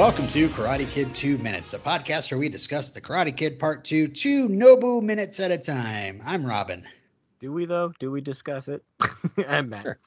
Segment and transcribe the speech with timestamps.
[0.00, 3.84] Welcome to Karate Kid 2 Minutes, a podcast where we discuss the Karate Kid Part
[3.84, 6.22] 2 two Nobu minutes at a time.
[6.24, 6.88] I'm Robin.
[7.38, 7.92] Do we though?
[7.98, 8.82] Do we discuss it?
[9.46, 9.84] I'm Matt.
[9.84, 9.98] Sure.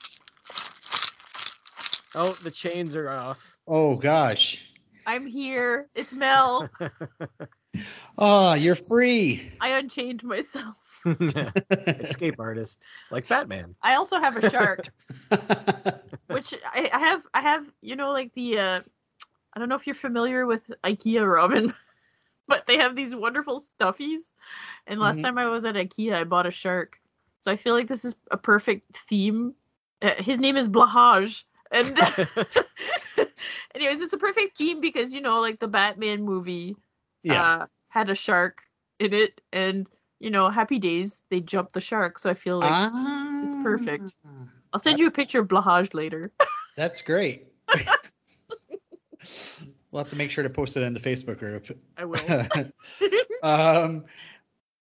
[2.16, 3.40] Oh, the chains are off.
[3.68, 4.60] Oh gosh.
[5.06, 5.88] I'm here.
[5.94, 6.72] It's Mel.
[8.18, 9.48] Oh, you're free.
[9.62, 10.76] I unchained myself.
[11.70, 13.76] Escape artist, like Batman.
[13.80, 14.88] I also have a shark,
[16.30, 17.24] which I, I have.
[17.32, 17.72] I have.
[17.82, 18.58] You know, like the.
[18.58, 18.82] uh
[19.56, 21.74] I don't know if you're familiar with IKEA, Robin,
[22.48, 24.34] but they have these wonderful stuffies.
[24.88, 25.22] And last Mhm.
[25.22, 27.00] time I was at IKEA, I bought a shark.
[27.42, 29.54] So I feel like this is a perfect theme.
[30.02, 31.44] Uh, his name is Blahaj.
[31.72, 31.98] And
[33.76, 36.76] anyways, it's a perfect theme because you know, like the Batman movie
[37.24, 37.58] yeah.
[37.60, 38.64] uh, had a shark
[39.00, 39.88] in it, and
[40.20, 42.20] you know, Happy Days they jumped the shark.
[42.20, 44.16] So I feel like Ah, it's perfect.
[44.74, 46.32] I'll send you a picture of Blahaj later.
[46.76, 47.48] That's great.
[49.92, 51.78] We'll have to make sure to post it in the Facebook group.
[51.98, 52.48] I will.
[53.44, 54.06] um,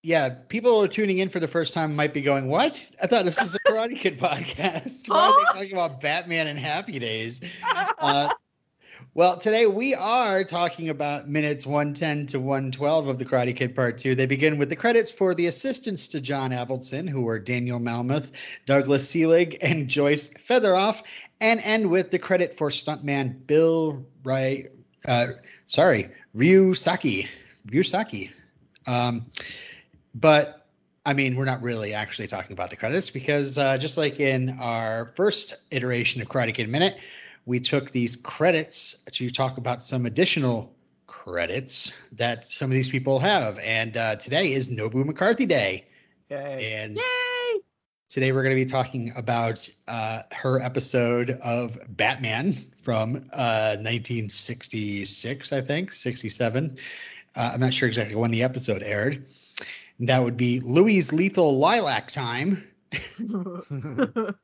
[0.02, 2.84] yeah, people who are tuning in for the first time might be going, "What?
[3.00, 5.08] I thought this was a Karate Kid podcast.
[5.08, 7.40] Why are they talking about Batman and Happy Days?"
[7.98, 8.28] Uh,
[9.14, 13.98] well, today we are talking about minutes 110 to 112 of the Karate Kid Part
[13.98, 14.14] 2.
[14.14, 18.32] They begin with the credits for the assistants to John Avildsen, who were Daniel Malmuth,
[18.64, 21.02] Douglas Seelig, and Joyce Featheroff,
[21.42, 24.68] and end with the credit for stuntman Bill Rai,
[25.06, 25.26] uh,
[25.66, 27.28] sorry, Ryu Saki.
[27.70, 28.30] Ryu Saki.
[28.86, 29.26] Um,
[30.14, 30.66] but
[31.04, 34.56] I mean, we're not really actually talking about the credits because uh, just like in
[34.58, 36.96] our first iteration of Karate Kid Minute,
[37.44, 40.74] we took these credits to talk about some additional
[41.06, 43.58] credits that some of these people have.
[43.58, 45.86] And uh, today is Nobu McCarthy Day.
[46.30, 46.74] Yay.
[46.74, 47.60] And Yay!
[48.08, 55.52] today we're going to be talking about uh, her episode of Batman from uh, 1966,
[55.52, 56.76] I think, 67.
[57.34, 59.26] Uh, I'm not sure exactly when the episode aired.
[60.00, 62.68] That would be Louie's Lethal Lilac Time.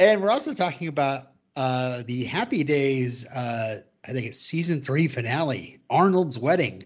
[0.00, 5.08] And we're also talking about uh, the Happy Days, uh, I think it's season three
[5.08, 6.82] finale, Arnold's Wedding,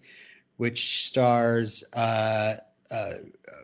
[0.56, 2.54] which stars uh,
[2.90, 3.12] uh,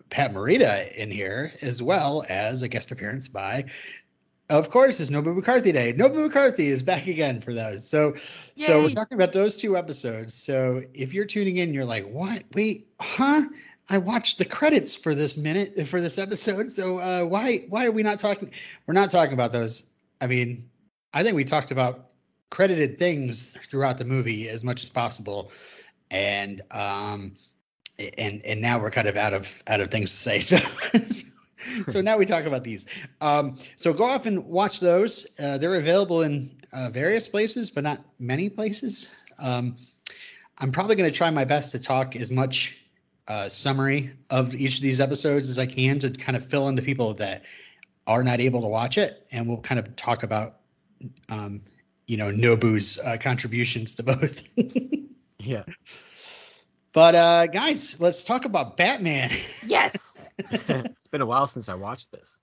[0.08, 3.64] Pat Morita in here, as well as a guest appearance by,
[4.50, 5.94] of course, is Nobu McCarthy Day.
[5.94, 7.88] Nobu McCarthy is back again for those.
[7.88, 8.14] So,
[8.54, 10.32] so we're talking about those two episodes.
[10.32, 12.44] So if you're tuning in, you're like, what?
[12.54, 13.42] Wait, huh?
[13.90, 16.70] I watched the credits for this minute for this episode.
[16.70, 18.52] So uh, why why are we not talking?
[18.86, 19.84] We're not talking about those.
[20.20, 20.70] I mean,
[21.12, 22.06] I think we talked about
[22.50, 25.50] credited things throughout the movie as much as possible,
[26.08, 27.34] and um,
[27.98, 30.40] and and now we're kind of out of out of things to say.
[31.10, 31.26] So
[31.88, 32.86] so now we talk about these.
[33.20, 35.26] Um, so go off and watch those.
[35.38, 39.10] Uh, they're available in uh, various places, but not many places.
[39.38, 39.76] Um,
[40.56, 42.79] I'm probably going to try my best to talk as much
[43.30, 46.74] uh, summary of each of these episodes as I can to kind of fill in
[46.74, 47.44] the people that
[48.04, 50.56] are not able to watch it, and we'll kind of talk about,
[51.28, 51.62] um,
[52.08, 54.42] you know, Nobu's uh, contributions to both.
[55.42, 55.62] Yeah.
[56.92, 59.30] but uh, guys, let's talk about Batman.
[59.64, 60.28] yes.
[60.50, 62.38] it's been a while since I watched this.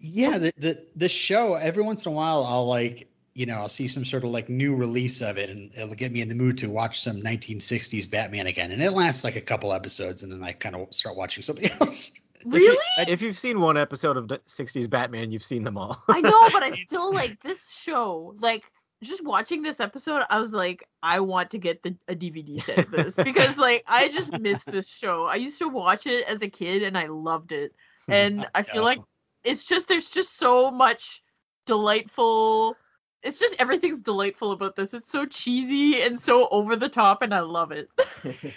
[0.00, 1.54] yeah, the, the the show.
[1.54, 3.11] Every once in a while, I'll like.
[3.34, 6.12] You know, I'll see some sort of like new release of it, and it'll get
[6.12, 8.70] me in the mood to watch some 1960s Batman again.
[8.72, 11.70] And it lasts like a couple episodes, and then I kind of start watching something
[11.80, 12.12] else.
[12.44, 12.76] Really?
[12.98, 16.02] If you've seen one episode of the 60s Batman, you've seen them all.
[16.08, 18.34] I know, but I still like this show.
[18.40, 18.64] Like
[19.02, 22.78] just watching this episode, I was like, I want to get the a DVD set
[22.78, 25.26] of this because like I just miss this show.
[25.26, 27.74] I used to watch it as a kid and I loved it.
[28.06, 28.12] Hmm.
[28.12, 29.00] And I feel like
[29.44, 31.22] it's just there's just so much
[31.66, 32.76] delightful
[33.22, 34.94] it's just everything's delightful about this.
[34.94, 37.88] It's so cheesy and so over the top and I love it.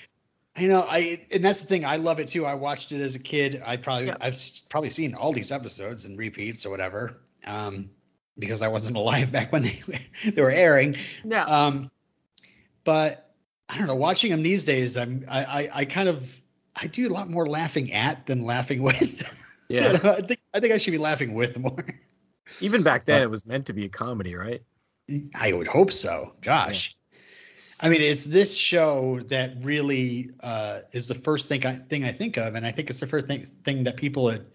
[0.58, 1.86] I know, I and that's the thing.
[1.86, 2.46] I love it too.
[2.46, 3.62] I watched it as a kid.
[3.66, 4.18] I probably Yeah.
[4.22, 4.38] I've
[4.70, 7.90] probably seen all these episodes and repeats or whatever, um,
[8.40, 9.82] because I wasn't alive back when they
[10.24, 10.96] they were airing.
[11.26, 11.44] yeah.
[11.44, 11.92] Um,
[12.86, 13.34] but
[13.68, 13.96] I don't know.
[13.96, 16.24] Watching them these days, I'm I, I I kind of
[16.74, 19.24] I do a lot more laughing at than laughing with.
[19.68, 19.94] Yeah.
[20.04, 21.84] I think I think I should be laughing with more.
[22.62, 24.62] Even back then, But- it was meant to be a comedy, right?
[25.36, 26.34] I would hope so.
[26.42, 26.96] Gosh.
[27.80, 32.12] I mean, it's this show that really uh, is the first thing I thing I
[32.12, 34.46] think of, and I think it's the first thing thing that people had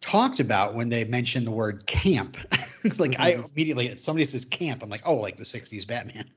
[0.00, 2.36] talked about when they mentioned the word camp.
[2.98, 6.30] like I immediately, if somebody says camp, I'm like, oh, like the '60s Batman.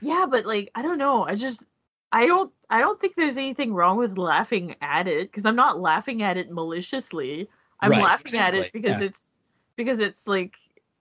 [0.00, 1.24] Yeah, but like I don't know.
[1.26, 1.64] I just
[2.12, 5.80] I don't I don't think there's anything wrong with laughing at it because I'm not
[5.80, 7.48] laughing at it maliciously.
[7.80, 9.08] I'm Right, laughing at it because yeah.
[9.08, 9.39] it's
[9.80, 10.56] because it's like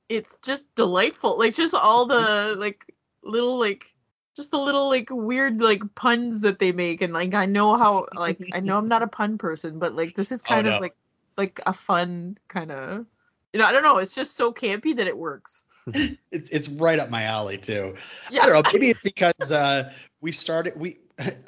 [0.07, 1.37] it's just delightful.
[1.37, 2.85] Like just all the like
[3.23, 3.93] little like
[4.35, 8.07] just the little like weird like puns that they make and like I know how
[8.15, 10.75] like I know I'm not a pun person, but like this is kind Oh, of
[10.75, 10.79] no.
[10.81, 10.95] like
[11.37, 13.05] like a fun kind of
[13.53, 15.63] you know, I don't know, it's just so campy that it works.
[16.31, 17.95] It's it's right up my alley too.
[18.29, 18.43] Yeah.
[18.43, 18.71] I don't know.
[18.71, 19.91] Maybe it's because uh,
[20.21, 20.73] we started.
[20.77, 20.99] We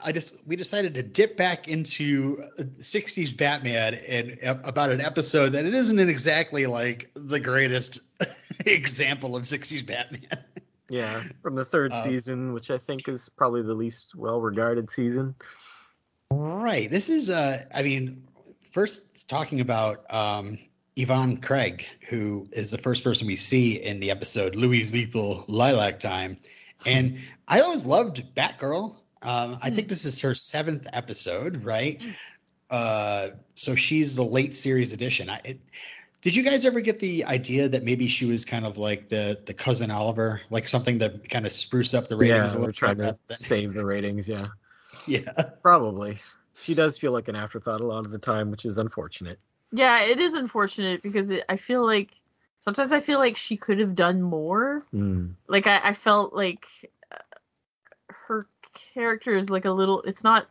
[0.03, 5.65] I just we decided to dip back into '60s Batman and about an episode that
[5.65, 8.01] it isn't exactly like the greatest
[8.65, 10.43] example of '60s Batman.
[10.89, 15.35] Yeah, from the third Uh, season, which I think is probably the least well-regarded season.
[16.29, 16.89] Right.
[16.91, 17.29] This is.
[17.29, 18.27] Uh, I mean,
[18.73, 20.57] first talking about um,
[20.97, 25.99] Yvonne Craig, who is the first person we see in the episode Louie Lethal Lilac
[25.99, 26.37] Time,
[26.85, 28.97] and I always loved Batgirl.
[29.21, 32.01] Um, I think this is her seventh episode, right?
[32.69, 35.29] Uh, so she's the late series edition.
[35.29, 35.59] I, it,
[36.21, 39.39] did you guys ever get the idea that maybe she was kind of like the
[39.45, 42.71] the cousin Oliver, like something to kind of spruce up the Yeah, ratings a we're
[42.71, 44.29] trying to rather than- save the ratings.
[44.29, 44.47] Yeah,
[45.07, 45.31] Yeah.
[45.61, 46.19] probably.
[46.55, 49.39] She does feel like an afterthought a lot of the time, which is unfortunate.
[49.71, 52.11] Yeah, it is unfortunate because it, I feel like
[52.59, 54.83] sometimes I feel like she could have done more.
[54.91, 55.29] Hmm.
[55.47, 56.67] Like I, I felt like
[57.11, 57.17] uh,
[58.27, 58.45] her
[58.93, 60.01] character is like a little.
[60.03, 60.47] It's not.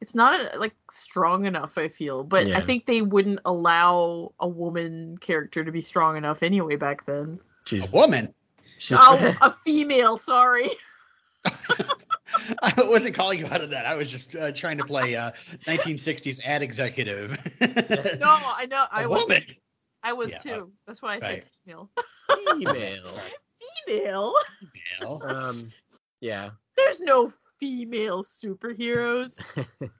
[0.00, 1.76] It's not uh, like strong enough.
[1.78, 6.42] I feel, but I think they wouldn't allow a woman character to be strong enough
[6.42, 7.40] anyway back then.
[7.66, 8.32] She's, A woman.
[8.78, 10.16] she's Oh, a female.
[10.16, 10.68] Sorry.
[12.62, 13.86] I wasn't calling you out of that.
[13.86, 15.32] I was just uh, trying to play uh,
[15.66, 17.36] 1960s ad executive.
[17.60, 18.84] No, I know.
[18.90, 19.22] I a was.
[19.22, 19.44] woman.
[20.02, 20.38] I was Yeah.
[20.38, 20.72] too.
[20.86, 21.44] That's why I said Right.
[21.64, 21.90] female.
[22.58, 23.14] female.
[23.86, 25.22] female.
[25.24, 25.72] Um,
[26.20, 26.50] yeah.
[26.76, 29.40] There's no female superheroes.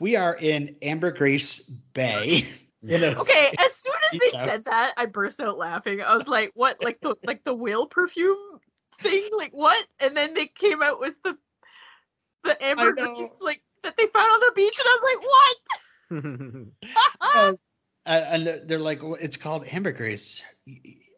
[0.00, 1.60] We are in Ambergris
[1.94, 2.46] Bay.
[2.86, 4.44] You know, Okay, as soon as they Yeah.
[4.44, 6.02] said that, I burst out laughing.
[6.02, 6.82] I was like, "What?
[6.84, 8.36] Like the like the whale perfume
[9.00, 9.30] thing?
[9.34, 11.38] Like what?" And then they came out with the
[12.42, 12.82] the I know.
[12.82, 18.46] ambergris like that they found on the beach, and I was like, "What?" uh, and
[18.46, 20.42] they're- they're like, well, it's called ambergris.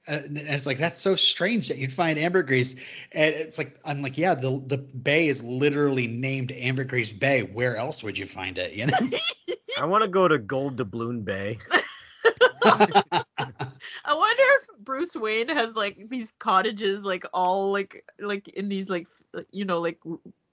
[0.08, 2.76] Uh, and it's like that's so strange that you'd find ambergris,
[3.12, 7.42] and it's like I'm like, yeah, the the bay is literally named Ambergris Bay.
[7.42, 8.72] Where else would you find it?
[8.76, 9.18] You know.
[9.78, 11.58] I want to go to Gold Doubloon Bay.
[14.04, 18.88] I wonder if Bruce Wayne has like these cottages, like all like like in these
[18.88, 19.06] like
[19.50, 19.98] you know like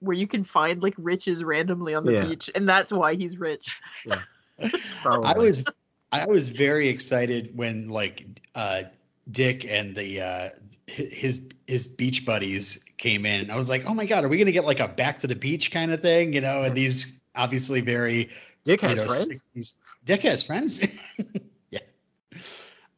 [0.00, 2.26] where you can find like riches randomly on the Yeah.
[2.26, 3.76] beach, and that's why he's rich.
[5.02, 5.26] Probably.
[5.26, 5.64] I was
[6.12, 8.82] I was very excited when like uh
[9.30, 10.48] Dick and the uh
[10.86, 13.50] his his beach buddies came in.
[13.50, 15.26] I was like, "Oh my god, are we going to get like a back to
[15.26, 18.30] the beach kind of thing?" You know, and these obviously very
[18.64, 19.42] Dick you has know, friends.
[19.56, 19.74] 60s.
[20.04, 20.86] Dick has friends.
[21.70, 21.80] yeah.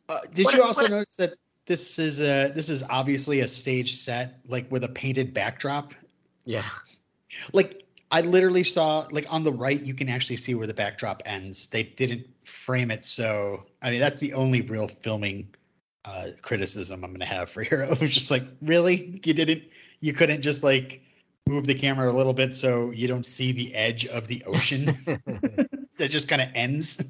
[0.09, 1.35] Uh, did What- you also what- notice that
[1.67, 5.95] this is a this is obviously a stage set like with a painted backdrop?
[6.45, 6.63] Yeah.
[7.53, 11.23] like I literally saw like on the right you can actually see where the backdrop
[11.27, 11.69] ends.
[11.69, 15.49] They didn't frame it so I mean that's the only real filming
[16.07, 17.91] uh criticism I'm gonna have for Hero.
[17.91, 19.21] It was just like, really?
[19.25, 19.65] You didn't
[20.01, 21.03] you couldn't just like
[21.47, 24.87] move the camera a little bit so you don't see the edge of the ocean
[25.99, 27.05] that just kind of ends.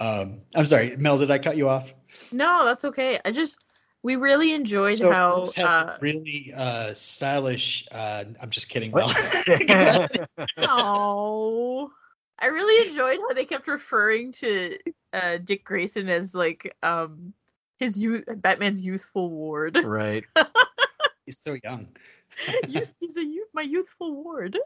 [0.00, 1.92] um I'm sorry, Mel, did I cut you off?
[2.32, 3.18] No, that's okay.
[3.24, 3.58] I just
[4.02, 9.10] we really enjoyed So how uh, really uh stylish uh I'm just kidding, Mel.
[10.58, 11.90] Oh,
[12.38, 14.76] I really enjoyed how they kept referring to
[15.16, 17.32] uh, Dick Grayson as like um
[17.78, 19.76] his youth Batman's youthful ward.
[19.84, 20.24] right.
[21.24, 21.88] He's so young.
[22.68, 24.58] Youth, he's a youth, my youthful ward.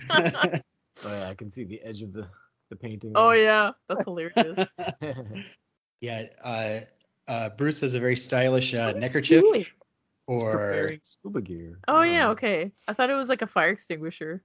[1.04, 2.26] Oh yeah, I can see the edge of the
[2.70, 3.12] the painting.
[3.14, 3.44] Oh there.
[3.44, 4.66] yeah, that's hilarious.
[6.00, 6.80] Yeah, uh,
[7.26, 9.66] uh, Bruce has a very stylish uh, What is he neckerchief doing?
[10.26, 11.78] or scuba gear.
[11.88, 12.72] Oh yeah, okay.
[12.86, 14.42] I thought it was like a fire extinguisher.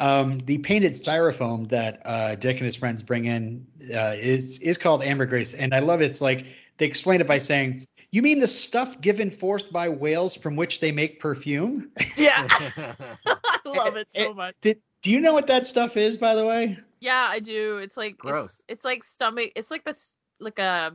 [0.00, 4.78] Um, the painted styrofoam that uh, Dick and his friends bring in uh, is is
[4.78, 6.06] called ambergris, and I love it.
[6.06, 6.46] It's like
[6.78, 10.80] they explain it by saying, "You mean the stuff given forth by whales from which
[10.80, 14.54] they make perfume?" Yeah, I love it so much.
[14.60, 16.78] Did, do you know what that stuff is, by the way?
[17.00, 17.78] Yeah, I do.
[17.78, 18.44] It's like Gross.
[18.44, 19.52] it's it's like stomach.
[19.56, 20.94] It's like this like a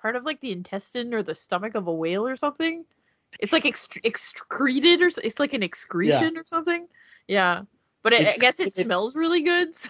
[0.00, 2.84] part of like the intestine or the stomach of a whale or something.
[3.40, 6.86] It's like ext- excreted or it's like an excretion or something.
[7.26, 7.62] Yeah,
[8.04, 9.88] but it, I guess it, it- smells really good, so,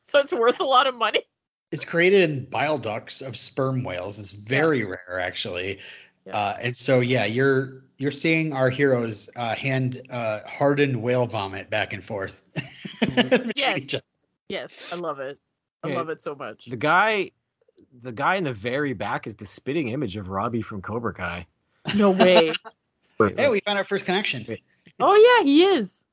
[0.00, 1.20] so it's worth a lot of money.
[1.72, 4.18] It's created in bile ducts of sperm whales.
[4.18, 5.80] It's very rare, actually.
[6.24, 6.36] Yeah.
[6.36, 11.68] Uh, and so, yeah, you're you're seeing our heroes uh, hand uh, hardened whale vomit
[11.68, 12.42] back and forth.
[13.56, 13.94] Yes.
[14.48, 15.38] Yes, I love it.
[15.82, 15.96] I Okay.
[15.96, 16.66] love it so much.
[16.66, 17.32] the guy
[18.02, 21.46] the guy in the very back is the spitting image of Robbie from Cobra Kai.
[21.96, 22.52] No way.
[23.18, 24.46] Hey, we found our first connection.
[25.00, 26.04] oh yeah, he is.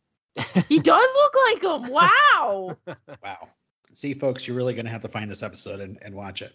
[0.67, 1.91] He does look like him.
[1.91, 2.77] Wow.
[3.23, 3.49] Wow.
[3.93, 6.51] See, folks, you're really going to have to find this episode and, and watch it.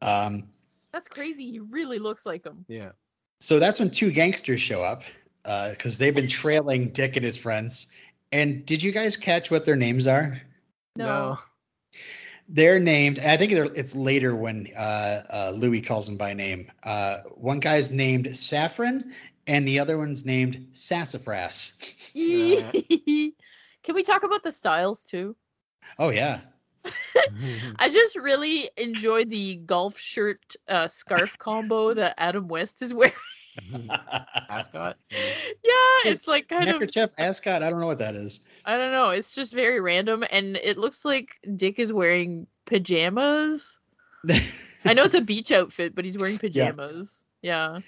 [0.00, 0.48] Um,
[0.92, 1.50] That's crazy.
[1.50, 2.64] He really looks like him.
[2.68, 2.90] yeah.
[3.40, 5.02] so that's when two gangsters show up
[5.44, 7.86] because they've been trailing Dick and his friends.
[8.32, 10.40] And did you guys catch what their names are?
[10.96, 11.38] No.
[12.48, 13.18] They're named.
[13.20, 16.70] I think they're, it's later when uh, uh, Louie calls them by name.
[16.82, 19.12] Uh, one guy's named Saffron,
[19.46, 21.78] and the other one's named Sassafras.
[22.14, 25.36] Can we talk about the styles too?
[25.98, 26.40] Oh yeah,
[27.78, 33.12] I just really enjoy the golf shirt uh, scarf combo that Adam West is wearing.
[34.48, 34.96] Ascot.
[35.10, 37.62] yeah, it's like kind of neckerchief ascot.
[37.62, 38.40] I don't know what that is.
[38.64, 39.10] I don't know.
[39.10, 43.78] It's just very random, and it looks like Dick is wearing pajamas.
[44.84, 47.24] I know it's a beach outfit, but he's wearing pajamas.
[47.42, 47.80] Yeah.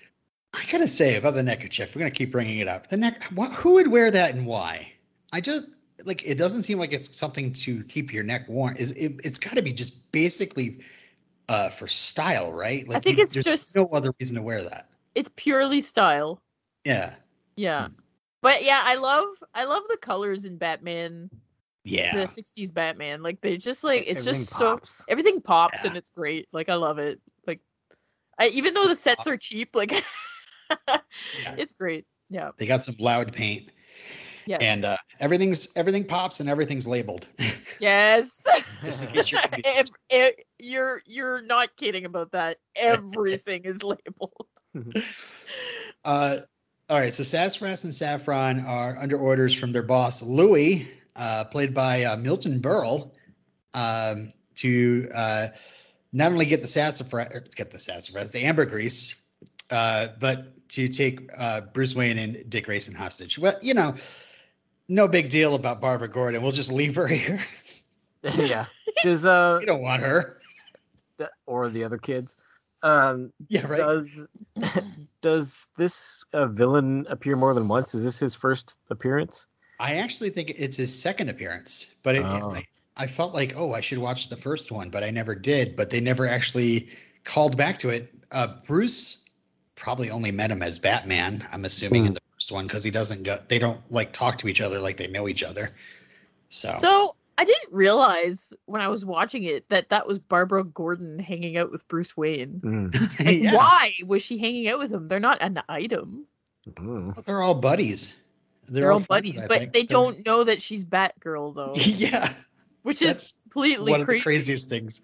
[0.54, 1.94] I gotta say about the neckerchief.
[1.94, 2.88] We're gonna keep bringing it up.
[2.88, 3.23] The neck.
[3.34, 4.92] What, who would wear that and why?
[5.32, 5.66] I just
[6.04, 6.37] like it.
[6.38, 8.76] Doesn't seem like it's something to keep your neck warm.
[8.76, 10.80] Is it, it's got to be just basically
[11.49, 12.88] uh, for style, right?
[12.88, 14.88] Like think you- it's there's just- no other reason to wear that.
[15.14, 16.42] It's purely style.
[16.84, 17.14] Yeah.
[17.56, 17.87] Yeah.
[17.88, 17.92] Hmm.
[18.42, 21.30] But yeah, I love I love the colors in Batman,
[21.84, 22.14] Yeah.
[22.14, 23.23] the ~60s Batman.
[23.23, 25.88] Like they just like it's Everything just so everything pops Yeah.
[25.90, 26.49] and it's great.
[26.52, 27.20] Like I love it.
[27.46, 27.61] Like
[28.38, 29.92] I, even though the sets are cheap, like
[31.42, 31.54] Yeah.
[31.58, 32.06] it's great.
[32.28, 32.50] Yeah.
[32.58, 33.70] They got some loud paint,
[34.46, 34.60] Yes.
[34.62, 37.26] and uh, everything's everything pops and everything's labeled.
[37.80, 38.46] yes.
[38.84, 39.66] Just in case you're confused.
[39.66, 42.58] Ev- ev- you're you're not kidding about that.
[42.76, 44.46] Everything is labeled.
[46.04, 46.40] Uh,
[46.90, 51.72] all right, so Sassafras and Saffron are under orders from their boss Louie, uh, played
[51.72, 53.10] by uh, Milton Berle,
[53.72, 55.46] um, to uh,
[56.12, 59.14] not only get the sassafras, get the sassafras, the ambergris,
[59.71, 63.38] uh, but to take uh, Bruce Wayne and Dick Grayson hostage.
[63.38, 63.94] Well, you know,
[64.88, 66.42] no big deal about Barbara Gordon.
[66.42, 67.40] We'll just leave her here.
[68.23, 68.66] yeah.
[69.02, 70.37] Does uh we don't want her.
[71.18, 72.37] th- or the other kids?
[72.83, 73.78] Um, Yeah, right.
[73.78, 74.26] does
[75.21, 77.94] does this uh, villain appear more than once?
[77.94, 79.47] Is this his first appearance?
[79.80, 82.54] I actually think it's his second appearance, but it, Oh.
[82.54, 82.66] I,
[82.97, 85.76] I felt like, oh, I should watch the first one, but I never did.
[85.76, 86.90] But they never actually
[87.25, 88.14] called back to it.
[88.30, 89.23] Uh, Bruce
[89.76, 91.46] probably only met him as Batman.
[91.52, 92.08] I'm assuming Hmm.
[92.08, 93.38] in the first one because he doesn't go.
[93.48, 95.70] They don't like talk to each other like they know each other.
[96.50, 101.18] So, So I didn't realize when I was watching it that that was Barbara Gordon
[101.18, 102.60] hanging out with Bruce Wayne.
[102.64, 103.18] Mm.
[103.24, 105.08] Like, yeah, why was she hanging out with him?
[105.08, 106.26] They're not an item.
[106.70, 107.24] Mm.
[107.24, 108.14] they're all buddies.
[108.66, 109.72] They're, all friends, buddies, I but think.
[109.74, 112.32] they They're- don't know that she's Batgirl though, yeah,
[112.82, 115.02] which That's is completely one of the craziest things.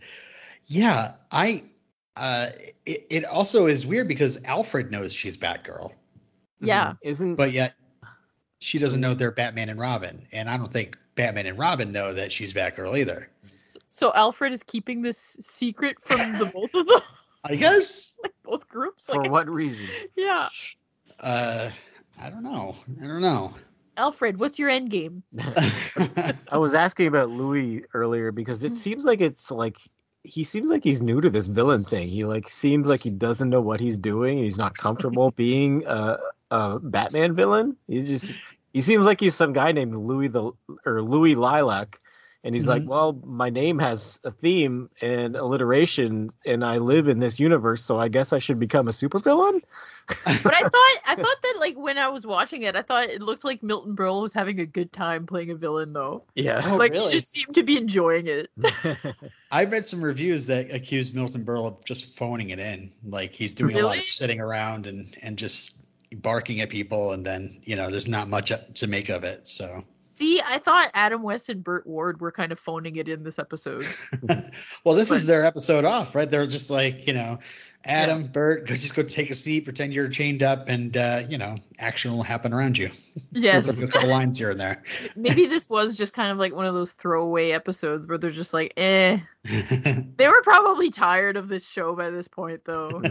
[0.66, 1.64] Yeah, I.
[2.16, 2.48] Uh,
[2.84, 5.92] it, it also is weird because Alfred knows she's Batgirl.
[6.60, 6.94] Yeah.
[7.02, 7.74] Isn't but yet
[8.60, 12.12] she doesn't know they're Batman and Robin, and I don't think Batman and Robin know
[12.14, 13.30] that she's Batgirl either.
[13.40, 17.00] So Alfred is keeping this secret from the both of them,
[17.44, 18.16] I guess.
[18.22, 19.06] like both groups.
[19.06, 19.86] for Like it's- what reason?
[20.16, 20.48] Yeah,
[21.18, 21.70] Uh,
[22.20, 22.74] I don't know.
[23.02, 23.54] I don't know.
[23.96, 25.22] Alfred, what's your end game?
[26.50, 28.76] I was asking about Louie earlier because it Mm.
[28.76, 29.76] seems like it's like
[30.22, 32.08] he seems like he's new to this villain thing.
[32.08, 34.38] He like seems like he doesn't know what he's doing.
[34.38, 36.18] He's not comfortable being a,
[36.50, 37.76] a Batman villain.
[37.86, 38.32] He's just
[38.72, 40.52] he seems like he's some guy named Louie the
[40.84, 41.98] or Louie Lilac.
[42.42, 42.86] And he's like, Mhm.
[42.86, 47.98] well, my name has a theme and alliteration, and I live in this universe, so
[47.98, 49.60] I guess I should become a supervillain.
[50.42, 53.20] But I thought I thought that like when I was watching it, I thought it
[53.20, 56.24] looked like Milton Berle was having a good time playing a villain though.
[56.34, 56.62] Yeah.
[56.64, 57.06] Oh, like really?
[57.06, 58.50] he just seemed to be enjoying it.
[59.50, 62.92] I read some reviews that accused Milton Berle of just phoning it in.
[63.04, 67.24] Like he's doing a lot of sitting around and and just barking at people, and
[67.24, 69.46] then you know there's not much to make of it.
[69.46, 69.84] So.
[70.14, 73.38] See, I thought Adam West and Burt Ward were kind of phoning it in this
[73.38, 73.86] episode.
[74.84, 76.30] well, this is their episode off, right?
[76.30, 77.38] They're just like, you know,
[77.84, 81.38] Adam, Burt, go just go take a seat, pretend you're chained up, and uh, you
[81.38, 82.90] know, action will happen around you.
[83.32, 83.80] Yes.
[83.82, 84.82] a couple lines here and there.
[85.16, 88.52] Maybe this was just kind of like one of those throwaway episodes where they're just
[88.52, 89.18] like, eh.
[89.44, 93.02] They were probably tired of this show by this point, though.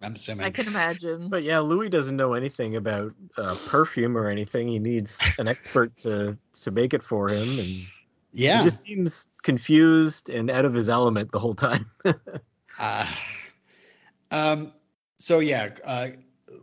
[0.00, 0.46] I'm assuming.
[0.46, 1.28] I can imagine.
[1.28, 4.68] But yeah, Louie doesn't know anything about uh, perfume or anything.
[4.68, 7.86] He needs an expert to to make it for him, and
[8.32, 8.58] yeah.
[8.58, 11.90] he just seems confused and out of his element the whole time.
[12.78, 13.06] Uh,
[14.34, 14.72] um.
[15.18, 16.08] So yeah, uh,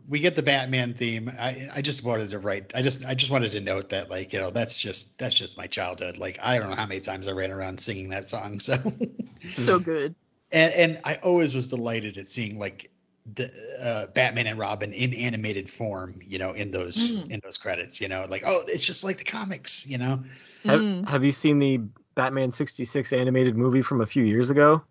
[0.08, 1.30] we get the Batman theme.
[1.38, 2.72] I I just wanted to write.
[2.74, 5.56] I just I just wanted to note that like you know that's just that's just
[5.56, 6.18] my childhood.
[6.18, 8.60] Like I don't know how many times I ran around singing that song.
[8.60, 8.76] So
[9.54, 10.14] so good.
[10.50, 12.90] and and I always was delighted at seeing like
[13.34, 13.50] the
[13.80, 17.30] uh, Batman and Robin in animated form, you know, in those Mm.
[17.30, 20.24] in those credits, you know, like oh, it's just like the comics, you know.
[20.66, 21.08] Have, Mm.
[21.08, 21.80] have you seen the
[22.14, 24.82] Batman 66 animated movie from a few years ago?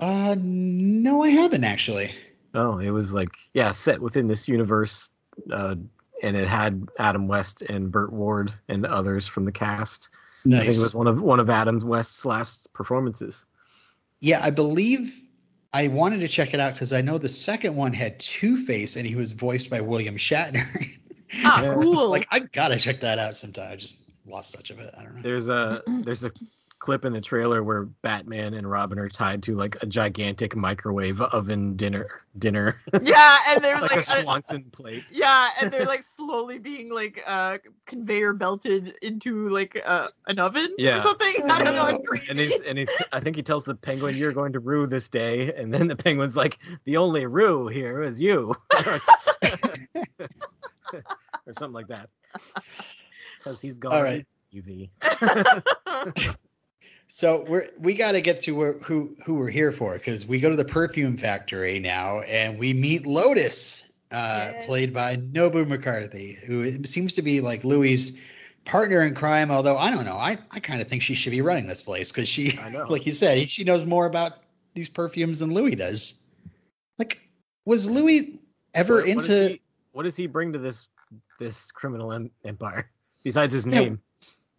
[0.00, 2.12] Uh, no, I haven't actually.
[2.54, 5.10] Oh, it was like yeah, set within this universe,
[5.52, 5.76] uh,
[6.22, 10.08] and it had Adam West and Burt Ward and others from the cast.
[10.44, 10.60] Nice.
[10.60, 13.44] I think it was one of one of Adam West's last performances.
[14.20, 15.22] Yeah, I believe
[15.72, 18.96] I wanted to check it out because I know the second one had Two Face
[18.96, 20.66] and he was voiced by William Shatner.
[21.44, 22.10] Ah, cool.
[22.10, 23.70] like I gotta check that out sometime.
[23.70, 24.94] I just lost touch of it.
[24.98, 25.22] I don't know.
[25.22, 26.32] There's a there's a
[26.80, 31.20] clip in the trailer where Batman and Robin are tied to like a gigantic microwave
[31.20, 32.08] oven dinner
[32.38, 35.04] dinner yeah, and they're like, like, a Swanson plate.
[35.10, 40.74] yeah, and they're like slowly being like uh conveyor belted into like uh, an oven
[40.78, 40.98] Yeah.
[40.98, 41.34] or something.
[41.50, 41.86] I don't know.
[41.86, 42.26] It's crazy.
[42.30, 45.08] And he's and he's I think he tells the penguin you're going to rue this
[45.08, 48.54] day, and then the penguin's like the only rue here is you,
[51.46, 52.08] or something like that,
[53.38, 53.92] because he's gone.
[53.92, 54.26] All right.
[54.54, 54.90] UV.
[57.12, 60.38] So we're we got to get to where, who who we're here for because we
[60.38, 64.66] go to the perfume factory now and we meet Lotus, uh, Yes.
[64.66, 68.20] played by Nobu McCarthy, who seems to be like Louie's
[68.64, 69.50] partner in crime.
[69.50, 72.12] Although I don't know, I I kind of think she should be running this place
[72.12, 72.84] because she, I know.
[72.88, 74.32] like you said, she knows more about
[74.74, 76.22] these perfumes than Louie does.
[76.96, 77.20] Like,
[77.66, 78.38] was Louie
[78.72, 79.26] ever What- what into?
[79.26, 80.86] does he, what does he bring to this
[81.40, 82.88] this criminal em- empire
[83.24, 83.94] besides his Yeah.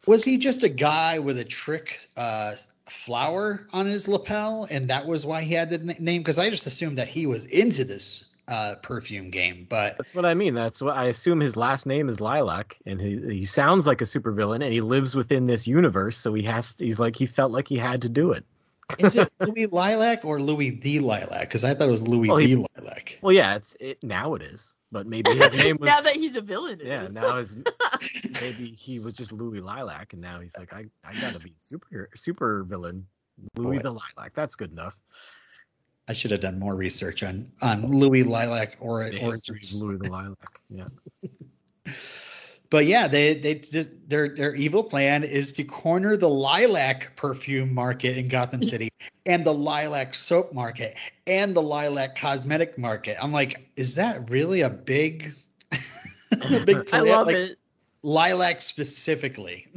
[0.08, 2.54] Was he just a guy with a trick uh,
[2.90, 6.22] flower on his lapel, and that was why he had the name?
[6.22, 10.26] Because I just assumed that he was into this uh, perfume game, but That's what
[10.26, 10.54] I mean.
[10.54, 14.06] That's what I assume his last name is Lilac, and he he sounds like a
[14.06, 16.76] supervillain, and he lives within this universe, so he has.
[16.76, 18.44] To, He's like he felt like he had to do it.
[19.00, 21.42] Is it Louie Lilac or Louie the Lilac?
[21.42, 23.20] Because I thought it was Louie Well, he- the Lilac.
[23.22, 25.88] Well, yeah, it's it now it is, but maybe his name was.
[25.88, 26.80] now that he's a villain.
[26.82, 27.16] it yeah, is.
[27.16, 27.64] now his
[28.42, 32.10] maybe he was just Louie Lilac, and now he's like I I gotta be super
[32.16, 33.08] super villain.
[33.58, 33.82] Louie Boy.
[33.84, 34.34] the Lilac.
[34.36, 34.96] That's good enough.
[36.10, 39.82] I should have done more research on on Louie Lilac or The origins.
[39.82, 40.60] Louie the Lilac.
[40.70, 40.88] Yeah.
[42.72, 43.56] But yeah, they they
[44.08, 48.90] their their evil plan is to corner the lilac perfume market in Gotham City
[49.26, 50.96] and the lilac soap market
[51.28, 53.18] and the lilac cosmetic market.
[53.22, 55.34] I'm like, is that really a big
[56.42, 57.58] a big I love Like, it.
[58.04, 59.68] Lilac specifically.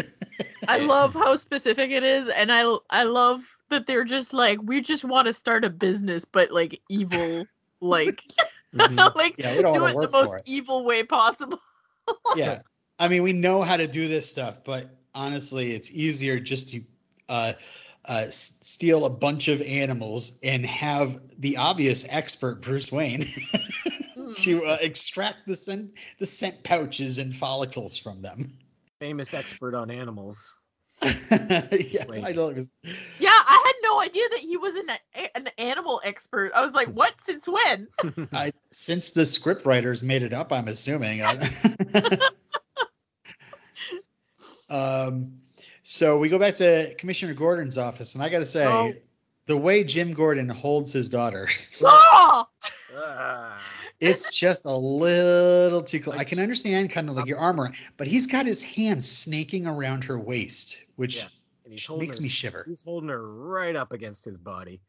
[0.69, 4.81] I love how specific it is, and I I love that they're just like we
[4.81, 7.49] just want to start a business, but like evil,
[7.81, 8.23] like
[8.73, 9.17] Mhm.
[9.17, 11.59] like Yeah, do it the most evil way possible.
[12.37, 12.61] yeah.
[13.05, 16.81] I mean, we know how to do this stuff, but honestly, it's easier just to
[17.29, 17.53] uh,
[18.07, 23.27] uh, steal a bunch of animals and have the obvious expert Bruce Wayne
[24.37, 28.55] to uh, extract the scent, the scent pouches and follicles from them.
[29.01, 30.55] Famous expert on animals.
[31.03, 32.25] yeah, Wayne.
[32.25, 32.49] I know.
[32.49, 32.69] it was-
[33.19, 34.88] Yeah, I had no idea that he was an
[35.35, 36.53] an animal expert.
[36.55, 37.21] I was like, what?
[37.21, 37.88] Since when?
[38.33, 41.21] I, since the script writers made it up, I'm assuming.
[44.75, 45.41] Um,
[45.83, 48.93] so we go back to Commissioner Gordon's office, and I got to say, Oh.
[49.47, 51.49] the way Jim Gordon holds his daughter,
[51.83, 52.47] Oh!
[52.97, 53.61] Ah.
[53.99, 56.17] it's just a little too close.
[56.17, 60.05] I can understand kind of like your armor, but he's got his hand snaking around
[60.05, 61.29] her waist, which Yeah.
[61.65, 62.65] And he's makes her, me shiver.
[62.69, 64.81] He's holding her right up against his body.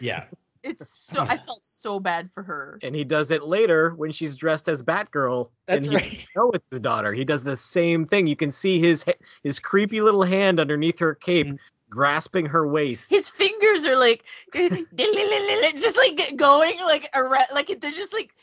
[0.00, 0.24] Yeah,
[0.64, 2.78] It's so I felt so bad for her.
[2.82, 5.50] And he does it later when she's dressed as Batgirl.
[5.66, 6.26] that's and you right.
[6.34, 7.12] know it's his daughter.
[7.12, 8.26] He does the same thing.
[8.26, 9.04] You can see his
[9.42, 11.58] his creepy little hand underneath her cape Mm.
[11.90, 13.10] grasping her waist.
[13.10, 14.24] His fingers are like
[14.54, 18.34] just like going like around like they're just like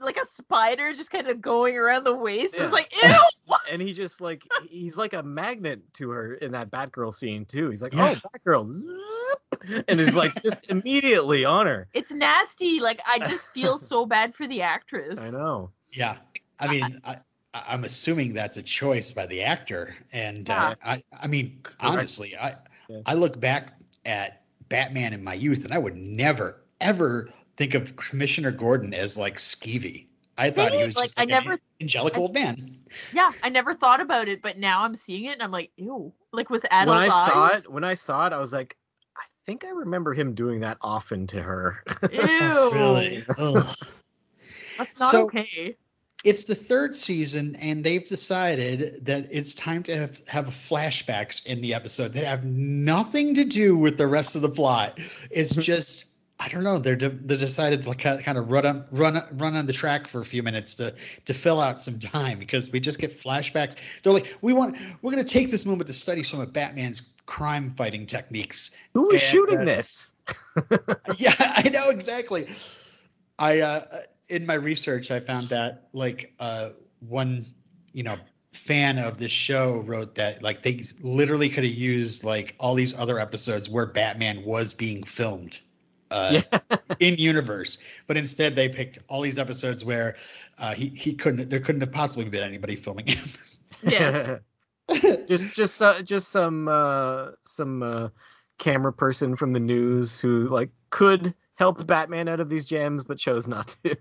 [0.00, 2.54] like a spider just kind of going around the waist.
[2.56, 2.64] Yeah.
[2.64, 3.54] It's like ew.
[3.72, 7.70] and he just like he's like a magnet to her in that Batgirl scene too.
[7.70, 8.16] He's like, Yeah.
[8.24, 11.88] "Oh, Batgirl," zoop, and is like just immediately on her.
[11.92, 12.80] It's nasty.
[12.80, 15.32] Like I just feel so bad for the actress.
[15.32, 15.70] I know.
[15.92, 16.16] Yeah,
[16.60, 17.18] I mean, I,
[17.54, 22.36] I- I'm assuming that's a choice by the actor, and uh, I, I mean, honestly,
[22.36, 22.56] I,
[22.88, 23.00] Yeah.
[23.06, 23.72] I look back
[24.04, 29.16] at Batman in my youth, and I would never, ever think of Commissioner Gordon as
[29.18, 30.06] like skeevy.
[30.38, 32.78] I thought he was Like, just I like, never- an angelic old man.
[33.12, 36.12] Yeah, I never thought about it, but now I'm seeing it and I'm like, ew.
[36.32, 37.26] Like with adult when I eyes.
[37.32, 38.76] saw it, when I saw it, I was like,
[39.16, 41.82] I think I remember him doing that often to her.
[42.12, 42.70] Ew.
[42.74, 43.24] Really?
[43.38, 43.76] Ugh.
[44.78, 45.76] That's not So- okay.
[46.24, 51.60] It's the third season, and they've decided that it's time to have, have flashbacks in
[51.60, 54.98] the episode that have nothing to do with the rest of the plot.
[55.30, 56.06] It's just
[56.38, 56.78] I don't know.
[56.78, 60.20] They're de- they decided to kind of run on run run on the track for
[60.20, 60.94] a few minutes to
[61.24, 63.76] to fill out some time because we just get flashbacks.
[64.02, 67.14] They're like, we want we're going to take this moment to study some of Batman's
[67.24, 68.70] crime fighting techniques.
[68.92, 70.12] Who was And, shooting uh, this?
[71.18, 72.46] yeah, I know exactly.
[73.38, 73.82] I uh,
[74.28, 76.70] in my research, I found that like uh,
[77.00, 77.46] one
[77.92, 78.16] you know
[78.52, 82.98] fan of this show wrote that like they literally could have used like all these
[82.98, 85.58] other episodes where Batman was being filmed.
[86.10, 86.76] Uh, yeah.
[87.00, 90.16] in universe, but instead they picked all these episodes where
[90.58, 93.28] uh, he he couldn't there couldn't have possibly been anybody filming him.
[93.82, 94.30] Yes.
[95.26, 98.08] just just uh, just some uh, some uh,
[98.58, 103.18] camera person from the news who like could help Batman out of these jams but
[103.18, 103.96] chose not to.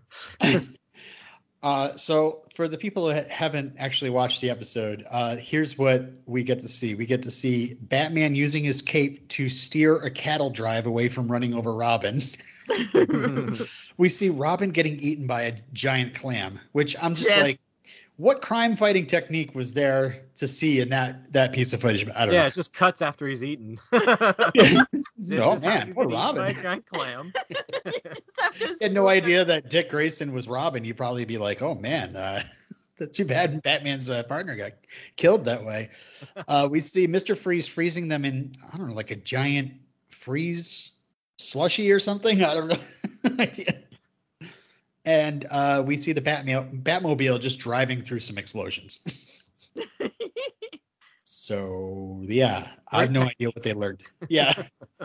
[1.66, 6.44] Uh, so for the people who haven't actually watched the episode, uh, here's what we
[6.44, 6.94] get to see.
[6.94, 11.28] We get to see Batman using his cape to steer a cattle drive away from
[11.28, 12.22] running over Robin.
[13.98, 17.44] we see Robin getting eaten by a giant clam, which I'm just Yes.
[17.44, 17.58] like,
[18.18, 22.08] what crime fighting technique was there to see in that that piece of footage?
[22.16, 22.48] I don't yeah, know.
[22.48, 23.80] it just cuts after he's eaten.
[25.18, 26.62] This oh is man, you poor get eaten by Robin.
[26.62, 27.34] giant clam.
[27.50, 27.56] You
[28.04, 31.64] just have to had no idea that Dick Grayson was Robin, you'd probably be like,
[31.64, 32.44] "Oh man, uh,
[33.00, 34.74] that's too bad Batman's uh, partner got
[35.16, 35.90] killed that way."
[36.48, 39.72] Uh, we see Mister Freeze freezing them in I don't know, like a giant
[40.10, 40.92] freeze
[41.40, 42.44] slushy or something.
[42.44, 42.78] I don't know.
[45.06, 45.26] Idea.
[45.28, 49.00] And uh, we see the Batmobile, Batmobile just driving through some explosions.
[51.28, 54.04] So yeah, I have no idea what they learned.
[54.30, 54.54] Yeah.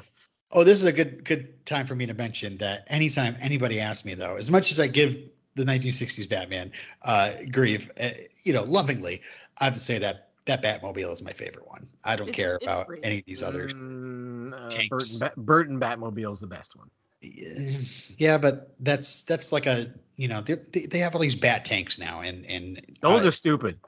[0.53, 4.05] oh, this is a good good time for me to mention that anytime anybody asks
[4.05, 5.17] me though, as much as I give
[5.55, 8.11] the 1960s Batman uh, grief, uh,
[8.45, 9.23] you know, lovingly,
[9.57, 11.89] I have to say that that Batmobile is my favorite one.
[12.05, 13.01] I don't It's- care it's about great.
[13.03, 13.73] any of these others.
[13.73, 15.17] Mm, uh, tanks.
[15.17, 16.91] Burton, Ba- Burton Batmobile is the best one.
[17.22, 20.54] Yeah, but that's that's like a you know they
[20.87, 23.78] they have all these bat tanks now, and and Those uh, are stupid.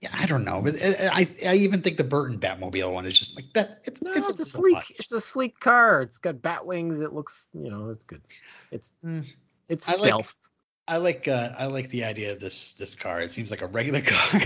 [0.00, 3.16] yeah, I don't know, but uh, I I even think the Burton Batmobile one is
[3.18, 3.80] just like that.
[3.84, 4.74] It's No, it's, it's, a sleek.
[4.74, 4.92] much.
[4.98, 6.02] It's a sleek car.
[6.02, 7.00] It's got bat wings.
[7.00, 8.22] It looks, you know, it's good.
[8.70, 9.24] It's Mm.
[9.68, 10.42] it's I like- stealth.
[10.88, 13.20] I like uh, I like the idea of this this car.
[13.20, 14.40] It seems like a regular car.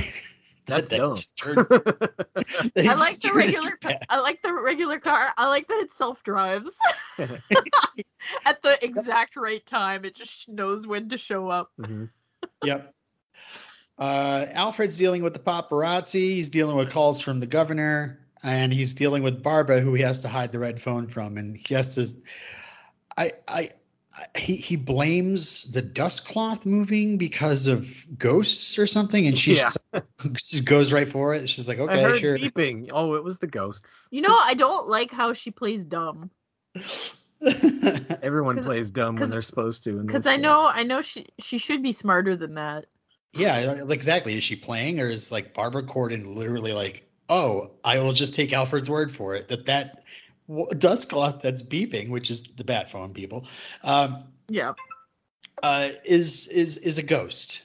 [0.66, 1.16] That's That- that dumb.
[1.16, 3.76] just turned- I like the turned into regular.
[3.82, 5.28] Ca- I like the regular car.
[5.36, 6.78] I like that it self drives
[7.18, 10.04] at the exact right time.
[10.04, 11.70] It just knows when to show up.
[11.80, 12.08] Mhm.
[12.64, 12.94] Yep.
[13.98, 16.14] Uh, Alfred's dealing with the paparazzi.
[16.34, 20.20] He's dealing with calls from the governor, and he's dealing with Barbara, who he has
[20.20, 21.36] to hide the red phone from.
[21.36, 22.06] And he has to.
[23.18, 23.70] I I.
[24.20, 29.54] I- He he blames the dust cloth moving because of ghosts or something, and she
[29.54, 29.62] Yeah.
[29.70, 29.78] just,
[30.34, 31.48] just goes right for it.
[31.48, 32.90] She's like, "Okay, I "Okay, heard sure." beeping.
[32.92, 34.06] Oh, it was the ghosts.
[34.10, 36.30] You know, I don't like how she plays dumb
[38.22, 40.02] Everyone plays dumb when they're supposed to.
[40.02, 42.86] because I know I know she she should be smarter than that.
[43.32, 44.36] Yeah, exactly.
[44.36, 48.52] Is she playing, or is like Barbara Gordon literally like, "Oh, I will just take
[48.52, 49.99] Alfred's word for it that that w-
[50.78, 53.46] dust cloth that's beeping, which is the bat phone people,
[53.84, 54.74] um, Yeah,
[55.62, 57.62] uh, is is is a ghost."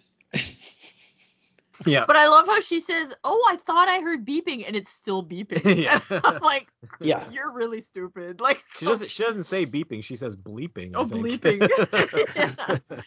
[1.85, 2.05] Yeah.
[2.07, 5.23] but I love how she says, "Oh, I thought I heard beeping, and it's still
[5.23, 5.99] beeping." Yeah.
[6.23, 6.67] I'm like,
[7.01, 8.39] yeah, you're really stupid.
[8.39, 9.11] Like, She doesn't.
[9.11, 10.03] She doesn't say beeping.
[10.03, 10.91] She says bleeping.
[10.95, 11.41] Oh, think.
[11.41, 12.89] bleeping.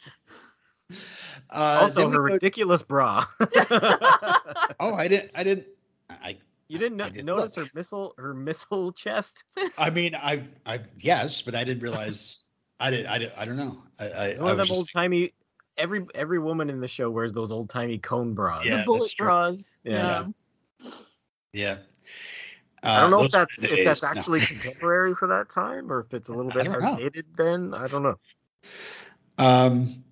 [1.50, 3.26] uh, also, then we her go- ridiculous bra.
[4.80, 5.66] oh, I didn't, I didn't,
[6.10, 6.36] I,
[6.68, 7.66] you didn't no- didn't notice look.
[7.66, 8.14] her missile.
[8.18, 9.44] Her missile chest.
[9.76, 12.40] I mean, I, I, yes, but I didn't realize.
[12.80, 13.78] I did, I did, I don't know.
[13.98, 15.32] I, I, One I of was them old timey.
[15.76, 18.64] Every every woman in the show wears those old timey cone bras.
[18.66, 19.76] Yeah, the bullet bras.
[19.84, 20.26] Yeah.
[20.82, 20.90] Yeah.
[21.52, 21.76] yeah.
[22.82, 24.02] I don't Uh, know if that's the if that's days.
[24.14, 24.18] No.
[24.20, 27.74] actually contemporary for that time or if it's a little bit don't outdated then.
[27.74, 28.16] I don't know.
[29.38, 30.04] Um,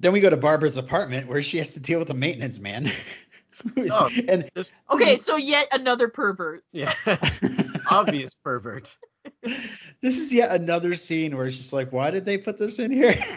[0.00, 2.90] then we go to Barbara's apartment where she has to deal with a maintenance man.
[3.90, 4.10] Oh.
[4.28, 6.64] and This Okay, so yet another pervert.
[6.72, 6.92] yeah,
[7.90, 8.94] obvious pervert.
[9.42, 12.90] this is yet another scene where it's just like, why did they put this in
[12.90, 13.14] here?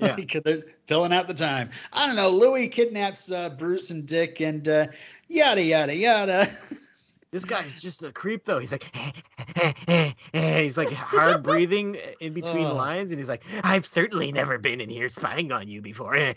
[0.00, 0.16] Yeah.
[0.46, 1.68] they're filling out the time.
[1.92, 2.30] I don't know.
[2.30, 4.86] Louie kidnaps uh, Bruce and Dick and uh,
[5.28, 6.48] yada yada yada.
[7.32, 8.58] This guy's just a creep though.
[8.58, 8.90] He's like
[10.32, 12.74] he's like hard breathing in between Oh.
[12.74, 16.16] lines and he's like, I've certainly never been in here spying on you before.
[16.16, 16.34] and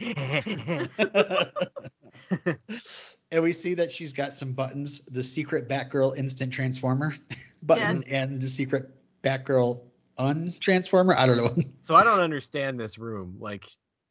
[3.43, 7.15] we see that she's got some buttons: the secret Batgirl instant transformer
[7.61, 8.03] button Yes.
[8.09, 8.89] and the secret
[9.23, 9.81] Batgirl
[10.19, 11.15] untransformer.
[11.15, 11.55] I don't know.
[11.81, 13.37] so I don't understand this room.
[13.39, 13.67] Like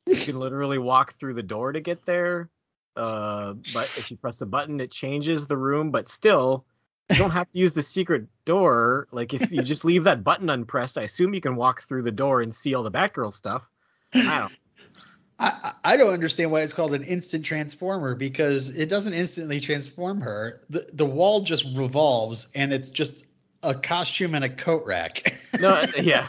[0.06, 2.50] you can literally walk through the door to get there.
[2.96, 5.90] Uh, but if you press the button, it changes the room.
[5.92, 6.66] But still,
[7.12, 9.09] you don't have to use the secret door.
[9.12, 12.12] Like if you just leave that button unpressed, I assume you can walk through the
[12.12, 13.62] door and see all the Batgirl stuff.
[14.14, 14.53] I don't.
[15.38, 20.20] I, I don't understand why it's called an instant transformer because it doesn't instantly transform
[20.20, 20.61] her.
[20.70, 23.25] The the wall just revolves and it's just
[23.62, 25.35] a costume and a coat rack.
[25.59, 26.29] No, uh, yeah,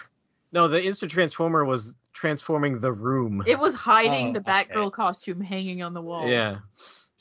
[0.52, 0.68] no.
[0.68, 3.44] The instant transformer was transforming the room.
[3.46, 4.74] It was hiding Oh, the okay.
[4.74, 6.28] Batgirl costume hanging on the wall.
[6.28, 6.60] Yeah,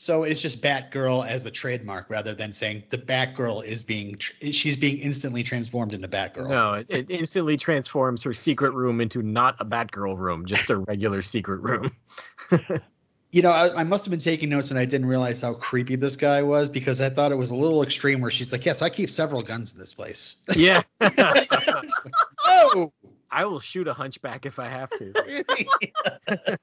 [0.03, 4.33] so it's just Batgirl as a trademark rather than saying the Batgirl is being tr-
[4.51, 6.49] she's being instantly transformed into Batgirl.
[6.49, 10.77] no, it, it instantly transforms her secret room into not a Batgirl room, just a
[10.77, 11.93] regular secret room.
[13.35, 15.97] You know, I, I must have been taking notes and I didn't realize how creepy
[15.97, 18.83] this guy was because I thought it was a little extreme where she's like, "Yes,
[18.83, 20.83] I keep several guns in this place." yeah,
[22.45, 22.93] oh,
[23.31, 26.59] I will shoot a hunchback if I have to.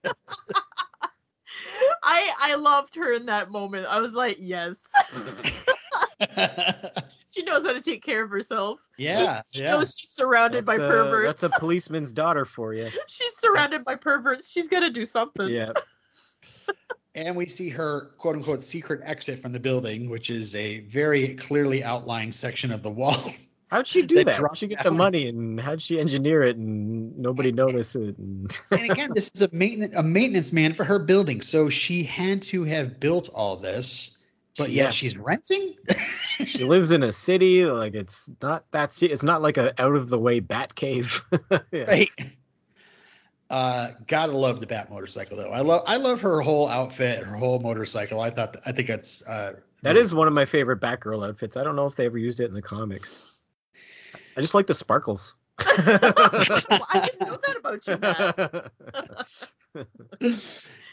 [2.03, 3.87] I I loved her in that moment.
[3.87, 4.91] I was like, yes.
[7.31, 8.79] she knows how to take care of herself.
[8.97, 9.71] yeah, She yeah.
[9.71, 11.41] knows she's surrounded by a- uh, perverts.
[11.41, 12.89] That's a policeman's daughter for you.
[13.07, 14.51] She's surrounded by perverts.
[14.51, 15.47] She's gonna do something.
[15.47, 15.73] Yeah,
[17.15, 21.35] And we see her quote unquote secret exit from the building, which is a very
[21.35, 23.33] clearly outlined section of the wall.
[23.69, 24.35] How'd she do That that?
[24.35, 28.17] How'd she get the money, and how'd she engineer it, and nobody noticed it?
[28.17, 32.03] And and again, this is a maintenance a maintenance man for her building, so she
[32.03, 34.17] had to have built all this,
[34.57, 34.89] but yet Yeah.
[34.89, 35.75] she's renting.
[36.45, 40.09] she lives in a city like it's not that it's not like a out of
[40.09, 41.23] the way bat cave
[41.71, 41.83] yeah.
[41.83, 42.09] right.
[43.49, 45.49] Uh, gotta love the Bat motorcycle though.
[45.49, 48.21] I love I love her whole outfit, her whole motorcycle.
[48.21, 51.63] I thought I think that's uh, that is one of my favorite batgirl outfits i
[51.63, 53.23] don't know if they ever used it in the comics
[54.39, 58.71] i just like the sparkles Well, I didn't know that about you, Matt.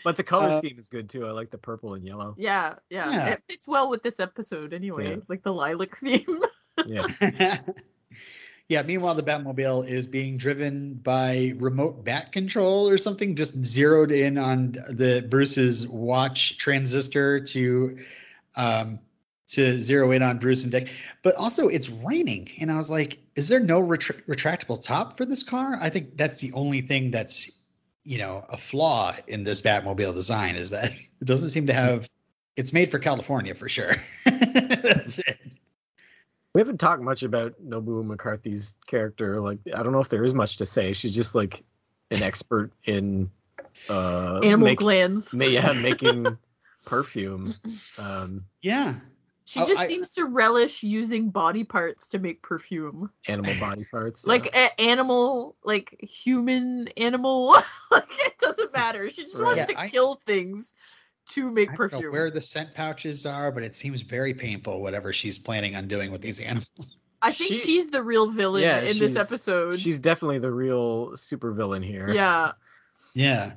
[0.04, 2.74] but the color Uh, scheme is good too i like the purple and yellow Yeah,
[2.90, 3.28] yeah, Yeah.
[3.34, 5.16] It fits well with this episode anyway, Yeah.
[5.28, 6.40] like the lilac theme.
[6.86, 7.06] yeah
[8.68, 8.82] yeah.
[8.82, 14.36] Meanwhile, the Batmobile is being driven by remote bat control or something, just zeroed in
[14.38, 17.96] on the Bruce's watch transistor to
[18.56, 18.98] um,
[19.48, 20.88] to zero in on Bruce and Dick.
[21.22, 25.24] But also, it's raining, and I was like, "Is there no retra- retractable top for
[25.24, 27.50] this car?" I think that's the only thing that's
[28.04, 32.08] you know a flaw in this Batmobile design is that it doesn't seem to have.
[32.56, 33.92] It's made for California for sure.
[34.24, 35.38] that's it.
[36.54, 40.32] we haven't talked much about nobu mccarthy's character like i don't know if there is
[40.32, 41.62] much to say she's just like
[42.10, 43.30] an expert in
[43.90, 45.34] uh Animal make- glands.
[45.34, 46.26] ma- yeah making
[46.86, 47.52] perfume
[47.98, 48.94] um Yeah.
[49.48, 53.10] She Oh, just I- seems to relish using body parts to make perfume.
[53.28, 54.32] animal body parts yeah.
[54.32, 57.56] Like a- animal, like human animal.
[57.90, 59.08] like it doesn't matter.
[59.08, 59.56] She just Right.
[59.56, 60.74] wants Yeah, to I- kill things
[61.30, 62.12] to make I don't know perfume.
[62.12, 66.10] where the scent pouches are, but it seems very painful, whatever she's planning on doing
[66.10, 66.66] with these animals.
[67.22, 69.78] I think She- she's the real villain Yeah, in this episode.
[69.78, 72.52] she's definitely the real supervillain here yeah.
[73.14, 73.52] Yeah.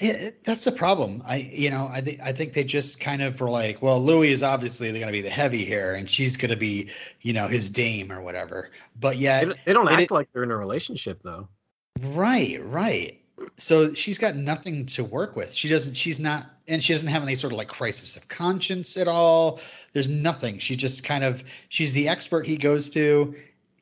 [0.00, 1.22] It, it- that's the problem.
[1.26, 4.30] I, you know, I think I think they just kind of were like, well, Louie
[4.30, 6.88] is obviously going to be the heavy here, and she's going to be,
[7.20, 8.70] you know, his dame or whatever.
[8.98, 11.48] But they, yet, don't- they don't It- act like they're in a relationship though
[12.02, 13.16] right, right.
[13.56, 15.52] So she's got nothing to work with.
[15.52, 15.94] She doesn't.
[15.94, 19.60] She's not, and she doesn't have any sort of like crisis of conscience at all.
[19.92, 20.58] There's nothing.
[20.58, 21.42] She just kind of.
[21.68, 23.34] She's the expert he goes to.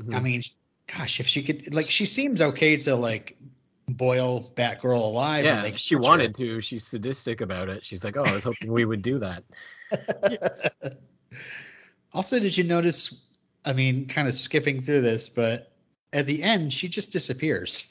[0.02, 0.14] Mhm.
[0.14, 0.42] I mean,
[0.87, 3.37] gosh, if she could, like, she seems okay to like
[3.88, 5.44] boil Batgirl alive.
[5.44, 6.09] yeah if she catch her.
[6.11, 9.18] wanted to she's sadistic about it she's like oh i was hoping we would do
[9.18, 9.44] that
[12.12, 13.27] also, did you notice?
[13.64, 15.72] I mean, kind of skipping through this, but
[16.12, 17.90] at the end, she just disappears.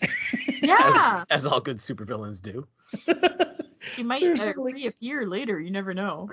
[0.62, 1.24] Yeah.
[1.30, 2.68] as all good supervillains do
[3.94, 5.60] she might uh, like- reappear later.
[5.60, 6.30] You never know.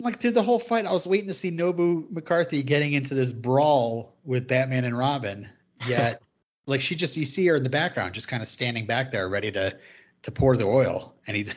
[0.00, 3.32] like through the whole fight, I was waiting to see Nobu McCarthy getting into this
[3.32, 5.50] brawl with Batman and Robin.
[5.86, 6.22] Yet,
[6.66, 9.28] like she just you see her in the background, just kind of standing back there,
[9.28, 9.76] ready to
[10.22, 11.46] to pour the oil, and he.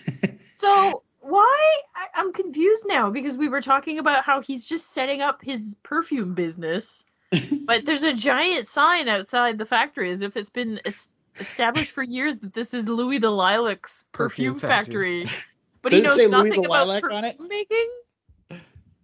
[0.58, 1.80] So why?
[1.96, 5.78] I, I'm confused now because we were talking about how he's just setting up his
[5.84, 7.06] perfume business,
[7.66, 12.04] but there's a giant sign outside the factory as if it's been es- established for
[12.04, 15.22] years that this is Louie the Lilac's perfume, Perfume factory.
[15.22, 15.44] factory.
[15.82, 17.38] But he Does it knows say Louie nothing the about Lilac on it?
[17.38, 17.90] perfume making.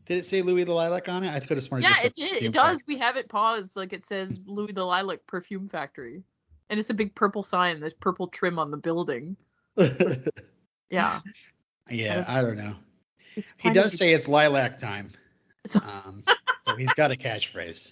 [0.06, 1.30] Did it say Louie the Lilac on it?
[1.34, 1.82] I could have sworn.
[1.82, 2.44] Yeah, just it did.
[2.44, 2.84] It does.
[2.88, 6.24] We have it paused like it says Louie the Lilac Perfume Factory,
[6.70, 7.80] and it's a big purple sign.
[7.80, 9.36] There's purple trim on the building.
[10.92, 11.22] Yeah,
[11.90, 12.76] yeah, I don't know.
[13.36, 13.54] it's.
[13.58, 15.10] He kind of- does say it's lilac time.
[15.66, 16.24] So- Um,
[16.68, 17.92] so he's got a catchphrase.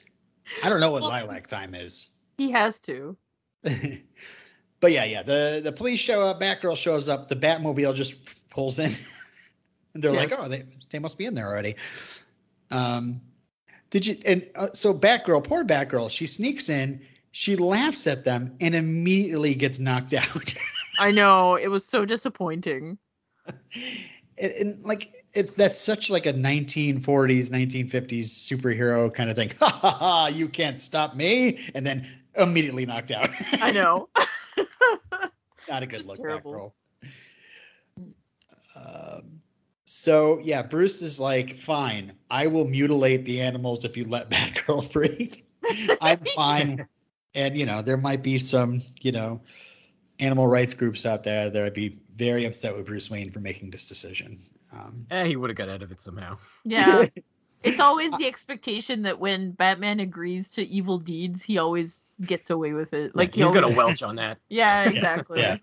[0.64, 2.12] I don't know what Well- lilac time is.
[2.38, 3.18] he has to.
[3.64, 5.24] but yeah, yeah.
[5.24, 6.40] The the police show up.
[6.40, 7.30] Batgirl shows up.
[7.30, 8.14] The Batmobile just
[8.52, 8.92] pulls in,
[9.94, 11.76] and they're like, "Oh, they they must be in there already."
[12.72, 13.22] Um,
[13.90, 14.18] Did you?
[14.26, 17.02] And uh, so Batgirl, poor Batgirl, she sneaks in,
[17.32, 20.54] she laughs at them, and immediately gets knocked out.
[21.00, 22.98] I know it was so disappointing.
[24.38, 29.68] and, and, like it's that's such like a 1940s 1950s superhero kind of thing ha
[29.70, 34.08] ha ha you can't stop me and then immediately knocked out I know.
[35.70, 36.74] not a good Just look terrible.
[37.98, 38.12] Batgirl.
[38.76, 39.40] um,
[39.94, 44.92] so yeah bruce is like fine i will mutilate the animals if you let batgirl
[44.92, 45.44] free
[46.02, 46.88] i'm fine
[47.36, 49.40] and you know there might be some you know
[50.20, 53.70] animal rights groups out there that would be very upset with bruce wayne for making
[53.70, 54.40] this decision
[54.74, 56.38] um, Eh, he would have got out of it somehow.
[56.64, 57.06] Yeah.
[57.64, 62.74] It's always the expectation that when Batman agrees to evil deeds, he always gets away
[62.74, 63.16] with it.
[63.16, 64.38] Like he he's always, gonna welch on that.
[64.50, 65.40] Yeah, exactly.
[65.40, 65.58] yeah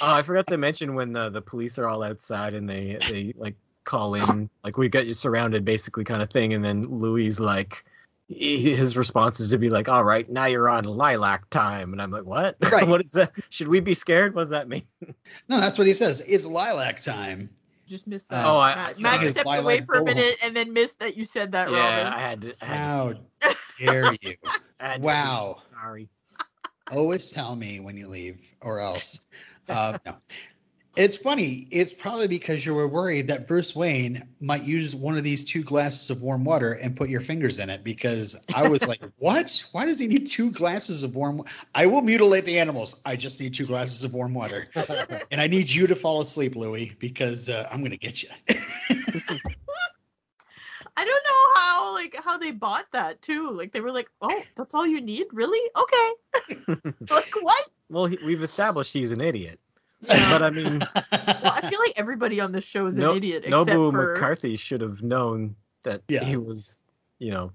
[0.00, 3.34] Oh, I forgot to mention when the the police are all outside and they they
[3.36, 7.30] like call in like we got you surrounded basically kind of thing, and then Louie
[7.30, 7.84] like
[8.28, 12.10] his response is to be like, all right, now you're on lilac time, and I'm
[12.10, 12.56] like, what?
[12.72, 12.86] Right.
[12.86, 13.32] what is that?
[13.50, 14.34] Should we be scared?
[14.34, 14.82] What does that mean?
[15.48, 16.20] No, that's what he says.
[16.20, 17.50] It's lilac time.
[17.86, 18.44] Just missed that.
[18.44, 21.16] Oh, I- Matt, I- Matt stepped lilac away for a minute and then missed that
[21.16, 22.12] you said that, yeah, Robin.
[22.12, 22.54] I had to.
[22.60, 24.34] I had How to- dare you?
[24.80, 25.62] I to- Wow.
[25.72, 26.08] Sorry.
[26.90, 29.26] Always tell me when you leave, or else.
[29.68, 30.16] Uh, no.
[30.96, 31.68] It's funny.
[31.70, 35.62] It's probably because you were worried that Bruce Wayne might use one of these two
[35.62, 37.84] glasses of warm water and put your fingers in it.
[37.84, 39.62] Because I was like, "What?
[39.72, 41.38] Why does he need two glasses of warm?
[41.38, 43.00] wa- I will mutilate the animals.
[43.04, 44.68] I just need two glasses of warm water,
[45.30, 48.30] and I need you to fall asleep, Louie, because uh, I'm gonna get you."
[50.98, 53.50] I don't know how like how they bought that too.
[53.50, 55.26] Like they were like, "Oh, that's all you need?
[55.32, 55.60] Really?
[55.76, 56.12] Okay."
[57.10, 57.68] like what?
[57.90, 59.60] Well, he, we've established he's an idiot,
[60.08, 60.32] Yeah.
[60.32, 63.44] but I mean, Well, I feel like everybody on this show is an no, idiot
[63.46, 66.24] except Nobu for McCarthy should have known that Yeah.
[66.24, 66.80] he was,
[67.18, 67.52] you know,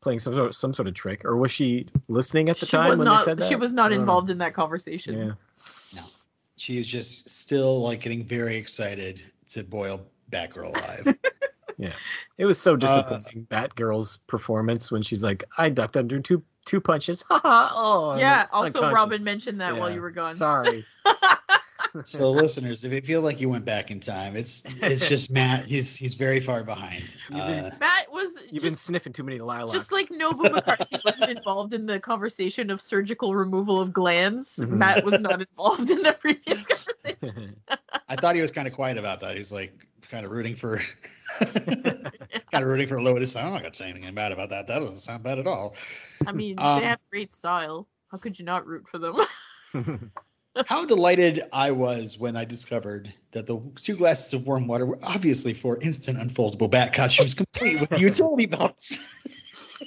[0.00, 1.24] playing some sort of, some sort of trick.
[1.24, 3.48] Or was she listening at the she time when not they said that?
[3.48, 4.02] she was not I don't know.
[4.02, 5.36] involved in that conversation.
[5.94, 6.02] Yeah.
[6.56, 11.14] she is just still like getting very excited to boil Batgirl alive.
[11.76, 11.92] Yeah,
[12.38, 13.48] it was so uh, disappointing.
[13.50, 17.72] Batgirl's performance when she's like, "I ducked under two two punches." Ha ha.
[17.74, 18.16] Oh.
[18.18, 18.90] Yeah, also.
[18.90, 20.34] Robin mentioned that while you were gone.
[20.34, 20.84] Sorry.
[22.04, 25.64] so listeners, if you feel like you went back in time, it's it's just Matt.
[25.66, 27.04] He's he's very far behind.
[27.30, 29.72] You've Uh, Matt was You've been sniffing too many lilacs.
[29.72, 34.58] just like Nobu McCarthy wasn't involved in the conversation of surgical removal of glands.
[34.58, 34.68] Mhm.
[34.70, 37.56] Matt was not involved in the previous conversation.
[38.08, 39.34] I thought he was kind of quiet about that.
[39.34, 39.72] He was like
[40.14, 40.80] kind of rooting for
[41.40, 42.12] kind
[42.52, 43.34] of rooting for Lotus.
[43.34, 44.68] I'm not gonna say anything bad about that.
[44.68, 45.74] That doesn't sound bad at all.
[46.24, 47.88] I mean, Um, they have great style.
[48.12, 49.16] How could you not root for them?
[50.66, 55.00] How delighted I was when I discovered that the two glasses of warm water were
[55.02, 59.00] obviously for instant unfoldable bat costumes, complete with utility belts.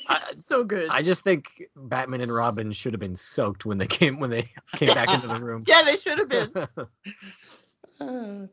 [0.10, 0.90] I, so good.
[0.90, 4.52] I just think Batman and Robin should have been soaked when they came when they
[4.74, 5.64] came back into the room.
[5.66, 6.88] yeah, they should have been.
[8.00, 8.48] Uh,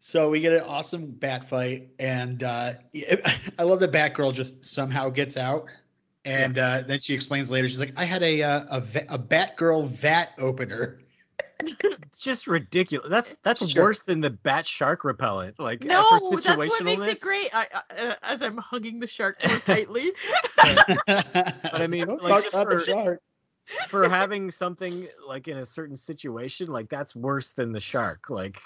[0.00, 2.72] so we get an awesome bat fight, and uh,
[3.58, 5.66] I love that Batgirl just somehow gets out,
[6.24, 7.68] and uh, then she explains later.
[7.68, 8.82] She's like, "I had a uh, a,
[9.14, 11.00] a Batgirl vat opener."
[11.60, 13.08] it's just ridiculous.
[13.10, 13.82] That's that's Sure.
[13.84, 15.58] worse than the bat shark repellent.
[15.58, 17.52] Like No, for that's what makes it great.
[17.52, 20.12] I, I, uh, as I'm hugging the shark more tightly.
[20.56, 23.22] but I mean, Don't like, talk just for- shark.
[23.88, 28.30] for having something like in a certain situation, like that's worse than the shark.
[28.30, 28.56] Like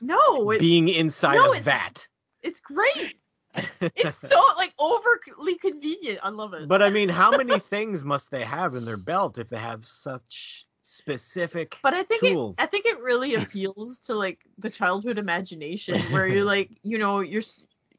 [0.00, 2.06] No, it, being inside no, it's- vat.
[2.42, 3.14] it's great.
[3.80, 6.18] It's so like overly convenient.
[6.22, 6.68] I love it.
[6.68, 9.86] But I mean, how many things must they have in their belt if they have
[9.86, 11.78] such specific?
[11.82, 12.56] But I think tools.
[12.58, 16.98] it, I think it really appeals to like the childhood imagination, where you're like, you
[16.98, 17.40] know, you're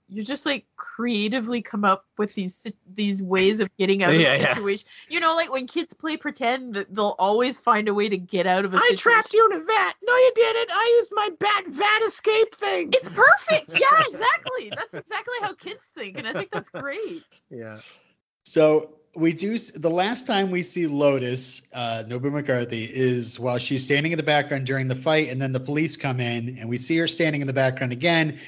[0.08, 4.16] s- you're just like creatively come up with these these ways of getting out of
[4.20, 4.54] Yeah, a yeah.
[4.54, 4.88] situation.
[5.10, 8.48] You know, like when kids play pretend, that they'll always find a way to get
[8.48, 8.96] out of a situation.
[9.10, 9.94] I trapped you in a vat.
[10.04, 10.70] No, you didn't.
[10.72, 12.90] I used my bat vat escape thing.
[12.94, 13.74] It's perfect.
[13.80, 14.72] Yeah, exactly.
[14.76, 17.24] That's exactly how kids think, and I think that's great.
[17.50, 17.78] yeah.
[18.46, 23.84] So we do the last time we see Lotus, uh, Nobu McCarthy, is while she's
[23.84, 26.78] standing in the background during the fight, and then the police come in, and we
[26.78, 28.40] see her standing in the background again.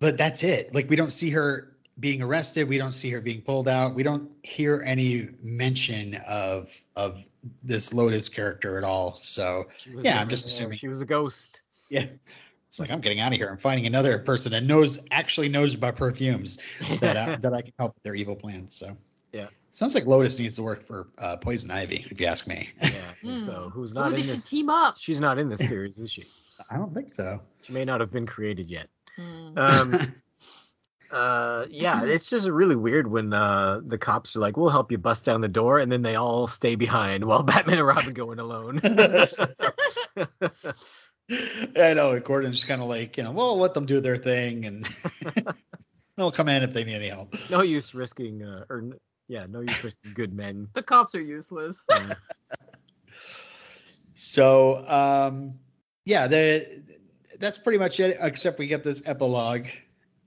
[0.00, 0.74] But that's it.
[0.74, 2.68] Like we don't see her being arrested.
[2.68, 3.94] We don't see her being pulled out.
[3.94, 7.18] We don't hear any mention of of
[7.62, 9.16] this Lotus character at all.
[9.16, 10.78] So Yeah, never I'm just assuming.
[10.78, 11.62] she was a ghost.
[11.90, 12.06] yeah,
[12.66, 13.48] it's like I'm getting out of here.
[13.50, 16.58] I'm finding another person that knows actually knows about perfumes
[17.00, 18.74] that uh, that I can help with their evil plans.
[18.74, 18.96] So
[19.32, 19.48] Yeah.
[19.72, 22.70] sounds like Lotus needs to work for uh, Poison Ivy, if you ask me.
[22.80, 22.88] yeah.
[22.88, 23.68] I think So Hmm.
[23.70, 24.48] who's not they in should this?
[24.48, 24.96] team up.
[24.98, 26.24] She's not in this series, is she?
[26.70, 27.40] I don't think so.
[27.66, 28.88] She may not have been created yet.
[29.16, 29.58] Hmm.
[29.58, 29.94] Um,
[31.10, 34.98] Uh, yeah, it's just really weird when uh, the cops are like, "We'll help you
[34.98, 38.30] bust down the door," and then they all stay behind while Batman and Robin go
[38.30, 38.80] in alone.
[41.76, 42.12] I know.
[42.12, 44.88] and Gordon's just kind of like, you know, well, let them do their thing, and
[46.16, 47.34] they'll come in if they need any help.
[47.50, 48.84] no use risking, uh, or
[49.26, 50.68] yeah, no use risking good men.
[50.74, 51.86] The cops are useless.
[51.90, 52.12] Yeah.
[54.14, 55.58] So, um,
[56.04, 56.82] yeah, the
[57.40, 58.16] that's pretty much it.
[58.20, 59.66] Except we get this epilogue,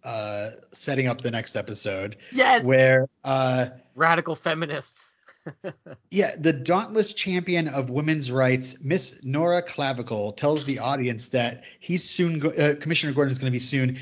[0.03, 2.65] uh, setting up the next episode, yes.
[2.65, 5.15] where, uh, Radical feminists.
[6.11, 12.03] yeah, the dauntless champion of women's rights, Miss Nora Clavicle, tells the audience that he's
[12.03, 13.99] soon, go- uh, Commissioner Gordon is going to be soon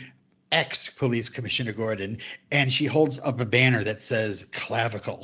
[0.51, 2.18] ex Police Commissioner Gordon,
[2.51, 5.24] and she holds up a banner that says Clavicle.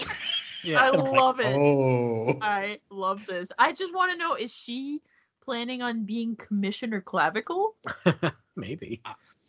[0.63, 0.81] Yeah.
[0.81, 1.55] I And I'm like, love it.
[1.57, 3.51] Oh, I love this.
[3.59, 5.01] I just want to know: is she
[5.47, 7.75] planning on being Commissioner Clavicle?
[8.57, 9.01] Maybe.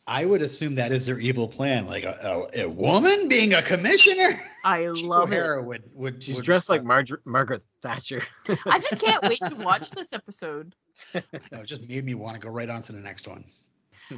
[0.06, 3.60] I would assume that is their evil plan, like a, a, a woman being a
[3.62, 4.40] commissioner.
[4.64, 5.36] I love it.
[5.36, 8.22] O'Hara would would She's would- dressed like Margar- Margaret Thatcher.
[8.64, 10.76] I just can't wait to watch this episode.
[11.14, 11.20] No,
[11.60, 13.44] it just made me want to go right on to the next one.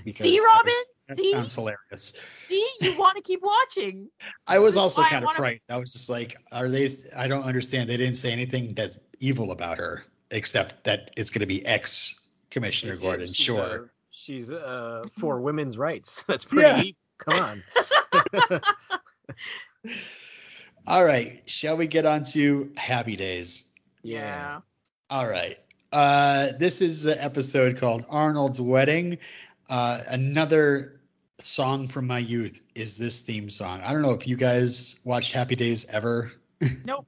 [0.06, 0.66] See, that Robin?
[0.66, 1.32] was- That See?
[1.32, 2.12] sounds hilarious.
[2.46, 4.10] See, you want to keep watching.
[4.46, 5.62] I was This also kind of wanna- frightened.
[5.70, 6.88] I was just like, are they?
[7.16, 7.88] I don't understand.
[7.88, 12.14] They didn't say anything that's evil about her, except that it's going to be ex
[12.50, 13.26] Commissioner Gordon.
[13.26, 13.84] She's, Sure.
[13.84, 16.22] uh, she's uh, for women's rights.
[16.28, 16.68] That's pretty.
[16.68, 16.82] Yeah.
[16.82, 16.96] Deep.
[17.18, 17.60] Come
[18.52, 18.60] on.
[20.86, 21.42] All right.
[21.46, 23.64] Shall we get on to Happy Days?
[24.02, 24.60] Yeah.
[25.08, 25.58] All right.
[25.92, 29.18] Uh, this is an episode called Arnold's Wedding.
[29.68, 31.00] Uh, another
[31.38, 33.80] song from my youth is this theme song.
[33.84, 36.32] I don't know if you guys watched Happy Days ever.
[36.84, 37.06] Nope.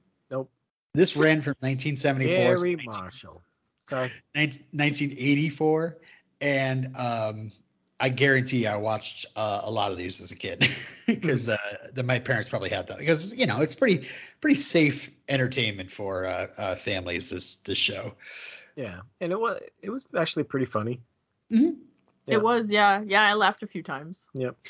[0.95, 0.99] Nope.
[0.99, 3.41] This ran from 1974 to Gary 19 Marshall.
[3.85, 4.11] Sorry.
[4.33, 5.97] 1984,
[6.41, 7.51] and um,
[7.99, 10.67] I guarantee I watched uh, a lot of these as a kid
[11.07, 11.57] because uh,
[11.93, 14.07] the, my parents probably had that because you know it's pretty
[14.39, 17.29] pretty safe entertainment for uh, uh, families.
[17.29, 18.13] This this show.
[18.75, 21.01] Yeah, and it was it was actually pretty funny.
[21.51, 21.77] Mhm.
[22.25, 22.35] Yeah.
[22.35, 23.01] It was, yeah.
[23.05, 24.29] Yeah, I laughed a few times.
[24.33, 24.55] Yep.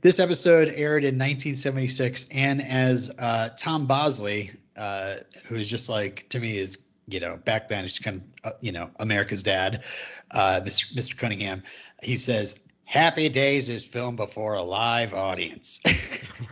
[0.00, 5.16] This episode aired in 1976, and as uh, Tom Bosley, uh,
[5.46, 8.56] who is just like to me is you know back then it's kind of uh,
[8.60, 9.82] you know America's dad,
[10.30, 10.94] uh, Mr.
[10.94, 11.16] Mr.
[11.16, 11.62] Cunningham.
[12.02, 15.80] He says, "Happy Days is filmed before a live audience."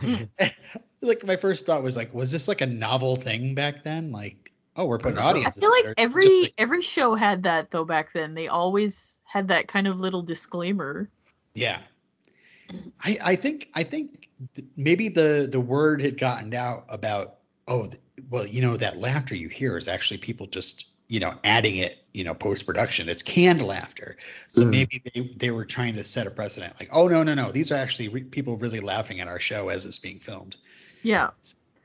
[1.01, 4.11] like my first thought was like, was this like a novel thing back then?
[4.11, 5.31] Like, oh, we're putting I.
[5.31, 5.93] I feel like there.
[5.97, 8.33] every like- every show had that though back then.
[8.33, 11.09] They always had that kind of little disclaimer.
[11.53, 11.79] Yeah.
[13.03, 17.35] I I think I think th- maybe the the word had gotten out about
[17.67, 21.33] oh th- well you know that laughter you hear is actually people just you know
[21.43, 24.17] adding it you know post production it's canned laughter
[24.47, 24.69] so Mm.
[24.71, 27.71] maybe they, they were trying to set a precedent like oh no no no these
[27.71, 30.55] are actually re- people really laughing at our show as it's being filmed
[31.03, 31.29] Yeah.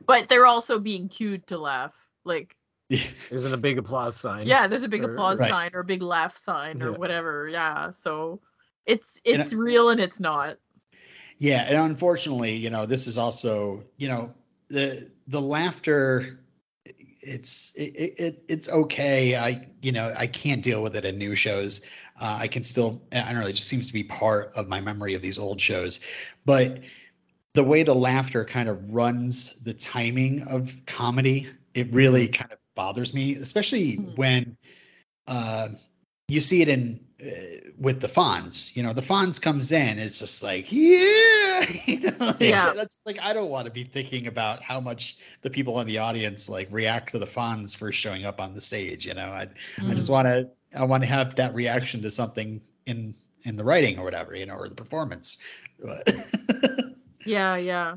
[0.06, 1.94] But they're also being cued to laugh.
[2.24, 2.56] Like,
[3.28, 4.46] There's a big applause sign.
[4.46, 5.48] yeah, there's a big Or- applause Right.
[5.50, 6.96] sign or a big laugh sign or Yeah.
[6.96, 7.46] whatever.
[7.46, 7.90] Yeah.
[7.90, 8.40] So
[8.86, 10.56] it's And it's real and it's not.
[11.36, 14.32] Yeah, and unfortunately, you know, this is also, you know,
[14.70, 16.38] the the laughter.
[17.22, 19.36] It's it, it it's okay.
[19.36, 21.82] I you know I can't deal with it in new shows.
[22.20, 23.46] Uh, I can still I don't know.
[23.46, 26.00] It just seems to be part of my memory of these old shows,
[26.46, 26.80] but
[27.52, 32.58] the way the laughter kind of runs the timing of comedy, it really kind of
[32.74, 34.16] bothers me, especially Mhm.
[34.16, 34.56] when
[35.26, 35.68] uh,
[36.30, 38.74] you see it in uh, with the Fonz.
[38.76, 42.72] You know, the Fonz comes in, it's just like, yeah, you know, like, Yeah.
[42.74, 45.98] That's like I don't want to be thinking about how much the people in the
[45.98, 49.06] audience like react to the Fonz first showing up on the stage.
[49.06, 50.12] You know, I I just Mm.
[50.12, 53.14] want to I want to have that reaction to something in
[53.44, 55.38] in the writing or whatever, you know, or the performance.
[57.24, 57.96] Yeah, yeah.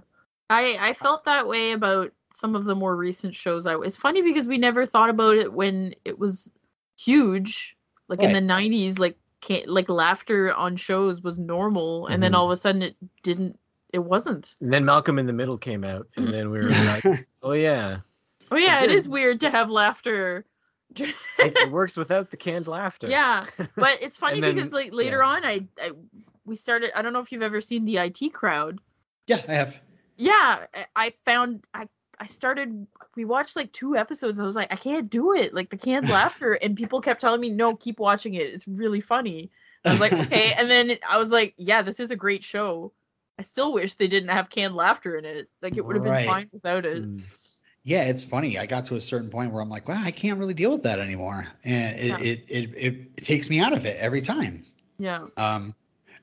[0.49, 3.65] I I felt that way about some of the more recent shows.
[3.65, 6.51] I it's funny because we never thought about it when it was
[6.99, 7.77] huge,
[8.19, 8.99] like in the '90s.
[8.99, 12.35] Like can't, like laughter on shows was normal, and then Mhm.
[12.37, 13.59] all of a sudden it didn't.
[13.91, 14.55] It wasn't.
[14.61, 17.03] And then Malcolm in the Middle came out, and then we were like,
[17.43, 17.99] oh yeah,
[18.51, 19.07] Oh yeah, it did.
[19.07, 20.45] weird to have laughter.
[20.95, 23.07] it, it works without the canned laughter.
[23.07, 23.45] yeah,
[23.75, 25.27] but it's funny then- because like later yeah.
[25.27, 25.91] on, I, I
[26.45, 26.91] we started.
[26.97, 28.79] I don't know if you've ever seen the IT crowd.
[29.27, 29.77] yeah, I have.
[30.17, 31.87] yeah I- i found i
[32.19, 35.53] i started we watched like two episodes and i was like i can't do it
[35.53, 39.01] like the canned laughter and people kept telling me no keep watching it it's really
[39.01, 39.51] funny
[39.87, 42.91] i was like okay and then i was like yeah this is a great show
[43.39, 46.17] i still wish they didn't have canned laughter in it like it would have been
[46.17, 47.21] fine without it Mm.
[47.83, 48.57] Yeah, it's funny.
[48.57, 50.83] I got to a certain point where I'm like, wow, I can't really deal with
[50.83, 52.17] that anymore, and it Yeah.
[52.19, 54.63] it, it, it, it takes me out of it every time.
[54.97, 55.75] yeah Um,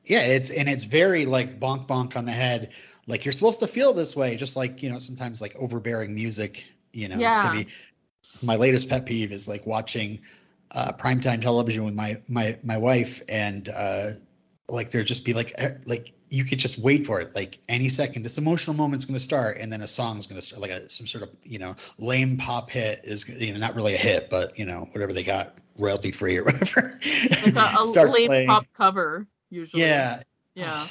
[0.05, 2.71] Yeah, it's and it's very like bonk bonk on the head.
[3.07, 6.65] Like you're supposed to feel this way, just like you know sometimes like overbearing music.
[6.93, 7.43] You know, Yeah.
[7.43, 7.67] can be.
[8.43, 10.21] My latest pet peeve is like watching
[10.71, 14.11] uh, primetime television with my my my wife, and uh,
[14.69, 18.23] like there just be like like you could just wait for it, like any second.
[18.23, 20.89] This emotional moment's going to start, and then a song's going to start, like a,
[20.89, 24.31] some sort of you know lame pop hit is you know not really a hit,
[24.31, 27.01] but you know whatever they got royalty free or whatever.
[27.45, 28.49] Like a, a late playing.
[28.49, 29.83] pop cover usually.
[29.83, 30.23] Yeah.
[30.55, 30.87] Yeah.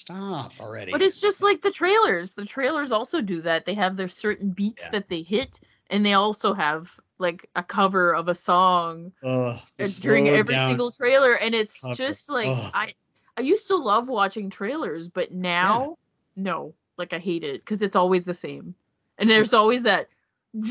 [0.00, 0.92] Ugh, just like stop already.
[0.92, 2.34] But it's just like the trailers.
[2.34, 3.64] The trailers also do that.
[3.64, 4.90] They have their certain beats Yeah.
[4.92, 9.84] that they hit, and they also have like a cover of a song Ugh, the
[9.84, 11.94] uh, during every down single trailer, and it's cover.
[11.94, 12.70] just like Ugh.
[12.74, 12.88] I
[13.36, 15.96] I used to love watching trailers, but now
[16.36, 18.74] no, like I hate it because it's always the same,
[19.18, 20.08] and there's always that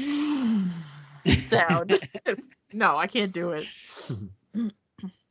[1.39, 1.99] sound.
[2.74, 3.67] no, I can't do it.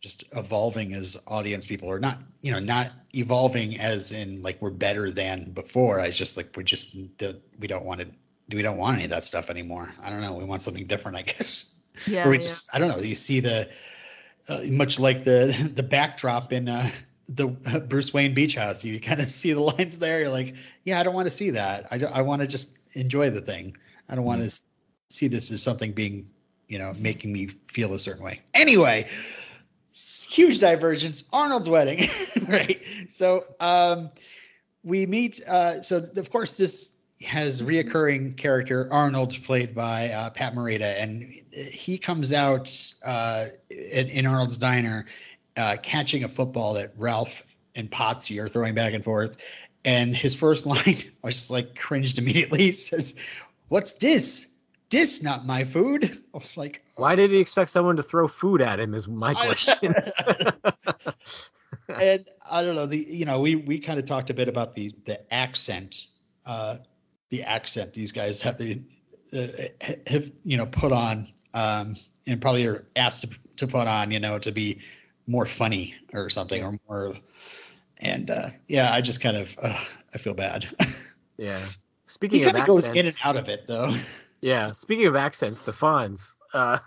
[0.01, 4.70] Just evolving as audience people or not you know not evolving as in like we're
[4.70, 8.09] better than before i just like we just we don't want to
[8.57, 11.18] we don't want any of that stuff anymore i don't know we want something different
[11.18, 12.42] i guess Yeah, or we yeah.
[12.42, 13.68] just i don't know you see the
[14.48, 16.88] uh, much like the the backdrop in uh
[17.32, 20.20] the uh, Bruce Wayne beach house, you kind of see the lines there.
[20.20, 21.86] You're like, yeah, I don't want to see that.
[21.90, 23.76] I, I want to just enjoy the thing.
[24.09, 24.62] I don't want to
[25.09, 26.30] see this as something being,
[26.68, 28.40] you know, making me feel a certain way.
[28.53, 29.07] Anyway,
[30.30, 31.24] huge divergence.
[31.32, 32.09] Arnold's wedding,
[32.48, 32.82] right?
[33.09, 34.11] So um,
[34.82, 35.40] we meet.
[35.46, 36.92] Uh, so of course this
[37.22, 41.22] has reoccurring character Arnold, played by uh, Pat Morita, and
[41.53, 45.07] he comes out uh, in, in Arnold's diner,
[45.57, 47.42] uh, catching a football that Ralph
[47.74, 49.36] and Potsy are throwing back and forth.
[49.84, 52.62] And his first line, I was just like cringed immediately.
[52.62, 53.18] He says,
[53.68, 54.46] "What's this?
[54.91, 58.61] This not my food." I was like, Why did he expect someone to throw food
[58.61, 58.95] at him?
[58.95, 59.95] Is my question.
[62.01, 64.74] and I don't know the you know we we kind of talked a bit about
[64.74, 66.07] the the accent
[66.47, 66.76] uh
[67.30, 68.82] the accent these guys have the
[69.32, 69.47] uh,
[70.07, 74.20] have you know put on um and probably are asked to, to put on you
[74.20, 74.80] know to be
[75.26, 77.14] more funny or something or more
[77.99, 79.78] and uh yeah I just kind of uh,
[80.14, 80.66] I feel bad
[81.36, 81.61] yeah.
[81.61, 81.72] he
[82.07, 83.95] Speaking of kind of goes accents, in and out of it though
[84.41, 84.72] yeah.
[84.72, 86.34] Speaking of accents, the Fonz.
[86.53, 86.78] Uh,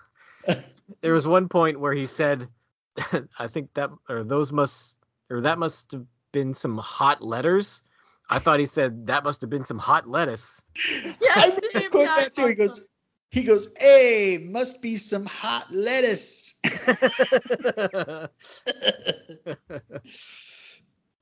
[1.02, 2.48] there was one point where he said,
[3.40, 4.98] "I think that or those must
[5.30, 7.82] or that must have been some hot letters."
[8.30, 10.64] I thought he said that must have been some hot lettuce.
[11.04, 12.48] Yeah, I remember same, quotes that too.
[12.48, 12.90] He goes,
[13.30, 16.60] he goes, "Hey, must be some hot lettuce."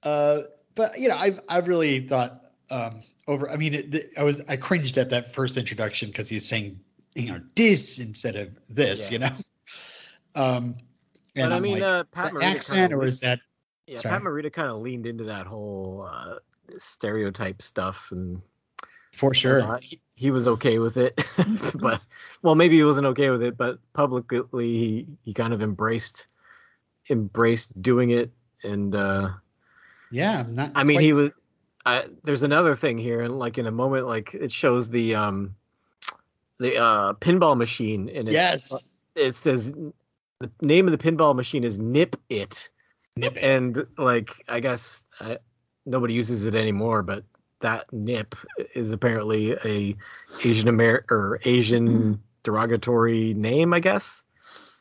[0.03, 0.41] uh,
[0.75, 2.39] but you know, I've I've really thought
[2.71, 3.49] um, over.
[3.49, 6.79] I mean, it, I was I cringed at that first introduction because he's saying
[7.13, 9.11] you know this instead of this.
[9.11, 9.11] Yeah.
[9.11, 9.35] You know.
[10.33, 10.75] Um,
[11.35, 13.41] and but I mean, like, uh, is Pat that Morita accent kinda or is that
[13.85, 14.13] Yeah, Sorry.
[14.13, 16.35] Pat Morita kind of leaned into that whole uh,
[16.77, 18.41] stereotype stuff, and
[19.11, 19.61] for sure?
[19.61, 21.21] uh, he, he was okay with it.
[21.75, 22.01] but
[22.41, 26.27] well, maybe he wasn't okay with it, but publicly he, he kind of embraced
[27.09, 28.31] embraced doing it,
[28.63, 29.29] and uh,
[30.11, 30.71] yeah, I'm not.
[30.75, 31.31] I mean, he was.
[31.85, 35.55] I, there's another thing here, and like in a moment, like it shows the um
[36.59, 38.73] the uh pinball machine, and it's, yes,
[39.15, 42.69] it says the name of the pinball machine is Nip It.
[43.15, 43.43] nip it.
[43.43, 45.39] and like I guess I,
[45.85, 47.23] nobody uses it anymore, but
[47.61, 48.35] that nip
[48.73, 49.95] is apparently a
[50.43, 54.23] Asian American or Asian derogatory name, I guess.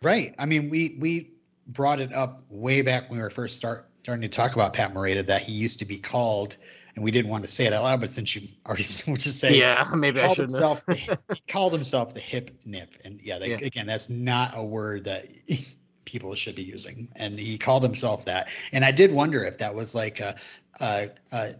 [0.02, 0.34] Right.
[0.38, 1.32] I mean, we we
[1.66, 4.94] brought it up way back when we were first start starting to talk about Pat
[4.94, 6.56] Morita that he used to be called,
[7.00, 9.38] and we didn't want to say it out loud, but since you already we'll just
[9.38, 10.98] say yeah, maybe I himself have.
[10.98, 13.56] the, he called himself the hip nip, and yeah, that, Yeah.
[13.56, 15.26] again, that's not a word that
[16.04, 18.48] people should be using, and he called himself that.
[18.72, 20.34] And I did wonder if that was like a,
[20.78, 21.54] a, a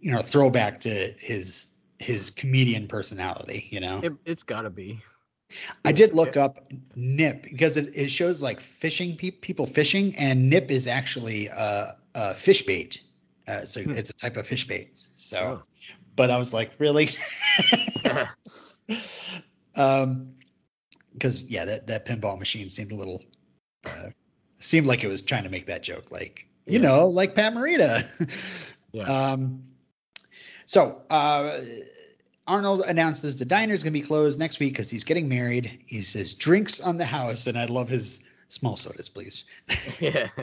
[0.00, 4.00] you know throwback to his his comedian personality, you know.
[4.02, 5.02] It, it's got to be.
[5.82, 6.58] I did look up
[6.94, 11.92] nip because it, it shows like fishing pe- people fishing, and nip is actually uh,
[12.14, 13.02] a fish bait.
[13.48, 13.92] Uh, so Hmm.
[13.92, 14.92] it's a type of fish bait.
[15.14, 15.62] So, Oh.
[16.16, 17.08] but I was like, really?
[19.74, 20.34] um,
[21.14, 23.22] because yeah, that that pinball machine seemed a little,
[23.84, 24.10] uh,
[24.60, 26.88] seemed like it was trying to make that joke, like you Yeah.
[26.88, 28.06] know, like Pat Morita.
[28.92, 29.04] Yeah.
[29.32, 29.64] Um,
[30.64, 31.58] so uh,
[32.46, 35.82] Arnold announces the diner's gonna be closed next week because he's getting married.
[35.86, 39.44] He says drinks on the house, and I love his small sodas, please.
[40.00, 40.28] yeah.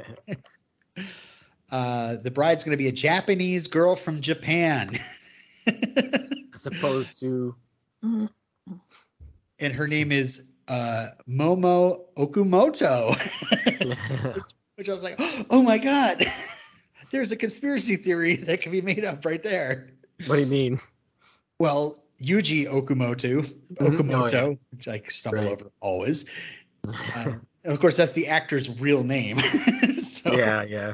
[1.71, 4.91] Uh, the bride's gonna be a Japanese girl from Japan,
[6.53, 7.55] As opposed to
[8.03, 13.15] and her name is uh, Momo Okumoto.
[14.75, 15.15] which I was like,
[15.49, 16.25] oh my god,
[17.11, 19.89] there's a conspiracy theory that can be made up right there.
[20.27, 20.79] What do you mean?
[21.59, 23.41] Well, Yuji Okumoto,
[23.75, 24.55] Okamoto, Oh, yeah.
[24.71, 25.51] which I stumble Right.
[25.51, 26.25] over always.
[26.87, 27.31] Uh,
[27.63, 29.39] of course, that's the actor's real name.
[29.97, 30.93] so, yeah, yeah.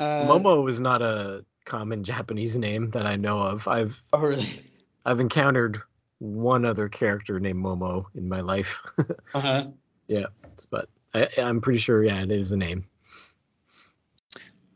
[0.00, 3.68] Uh, Momo is not a common Japanese name that I know of.
[3.68, 4.64] I've Oh, really?
[5.04, 5.80] I've encountered
[6.18, 8.82] one other character named Momo in my life,
[9.34, 9.64] Uh-huh.
[10.08, 10.26] Yeah,
[10.70, 12.84] but I, I'm pretty sure, yeah, it is a name.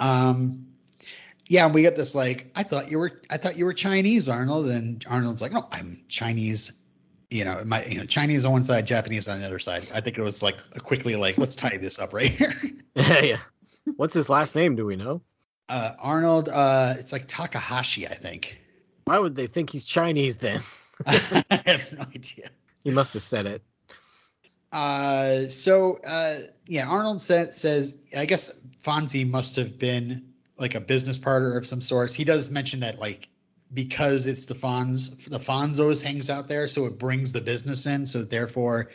[0.01, 0.67] Um,
[1.49, 4.29] yeah, and we get this like, I thought you were, I thought you were Chinese,
[4.29, 6.73] Arnold, and Arnold's like, no, I'm Chinese.
[7.31, 9.87] You know, my, you know, Chinese on one side, Japanese on the other side.
[9.95, 12.55] I think it was like quickly like, let's tie this up right here.
[12.95, 13.39] yeah.
[13.97, 14.77] What's his last name?
[14.77, 15.23] Do we know?
[15.69, 18.59] Uh, Arnold, uh, it's like Takahashi, I think.
[19.05, 20.61] Why would they think he's Chinese then?
[21.07, 22.51] I have no idea.
[22.83, 23.63] He must have said it.
[24.73, 30.81] Uh, so uh, yeah, Arnold sa- says, I guess Fonzie must have been like a
[30.81, 32.15] business partner of some sorts.
[32.15, 33.29] He does mention that like
[33.73, 38.07] because it's the Fonz, the Fonzos hangs out there, so it brings the business in.
[38.07, 38.91] So therefore,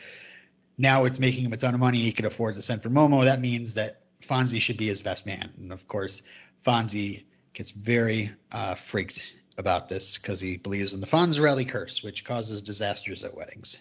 [0.78, 1.98] now it's making him a ton of money.
[1.98, 3.24] He could afford to send for Momo.
[3.24, 5.52] That means that Fonzie should be his best man.
[5.58, 6.22] And of course,
[6.66, 12.24] Fonzie gets very uh, freaked about this because he believes in the Fonzarelli curse, which
[12.24, 13.80] causes disasters at weddings.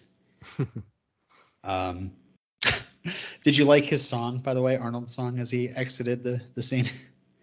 [1.65, 2.13] Um,
[3.45, 6.63] did you like his song, by the way, Arnold's song as he exited the, the
[6.63, 6.87] scene?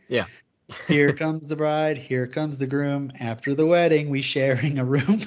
[0.08, 0.26] Yeah.
[0.88, 3.12] here comes the bride, here comes the groom.
[3.20, 5.22] After the wedding, we sharing a room.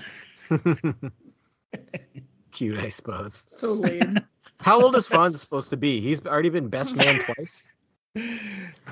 [2.51, 3.45] Cute, I suppose.
[3.47, 4.19] So lame.
[4.61, 6.00] How old is Fonz supposed to be?
[6.00, 7.68] He's already been best man twice.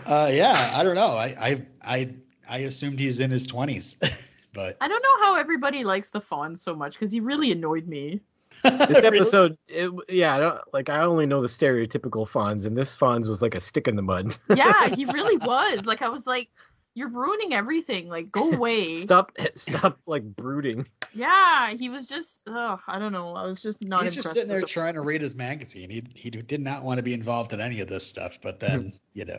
[0.04, 1.08] Uh, yeah, I don't know.
[1.08, 2.14] I I I,
[2.48, 3.96] I assumed he's in his twenties,
[4.54, 7.88] but I don't know how everybody likes the Fonz so much because he really annoyed
[7.88, 8.20] me.
[8.62, 10.90] This episode, it, yeah, I don't like.
[10.90, 14.02] I only know the stereotypical Fonz, and this Fonz was like a stick in the
[14.02, 14.36] mud.
[14.54, 15.86] Yeah, he really was.
[15.86, 16.50] Like I was like,
[16.96, 18.08] you're ruining everything.
[18.08, 18.94] Like go away.
[18.94, 20.88] stop, stop, like brooding.
[21.12, 22.48] Yeah, he was just.
[22.48, 23.34] Ugh, I don't know.
[23.36, 24.24] I was just not he's impressed.
[24.24, 25.90] just sitting there with trying to read his magazine.
[25.90, 28.92] He he did not want to be involved in any of this stuff, but then
[29.12, 29.38] you know.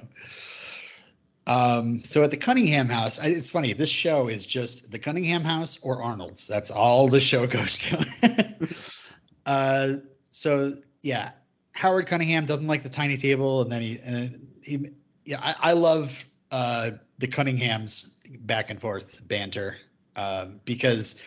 [1.48, 3.74] Um, so at the Cunningham house, I, it's funny.
[3.74, 6.46] This show is just the Cunningham house or Arnold's.
[6.46, 8.68] That's all the show goes to.
[9.46, 9.94] uh,
[10.30, 11.32] so yeah,
[11.72, 14.90] Howard Cunningham doesn't like the tiny table, and then he, and he
[15.26, 19.78] yeah, I, I love uh, the Cunninghams back and forth banter
[20.16, 21.22] um, because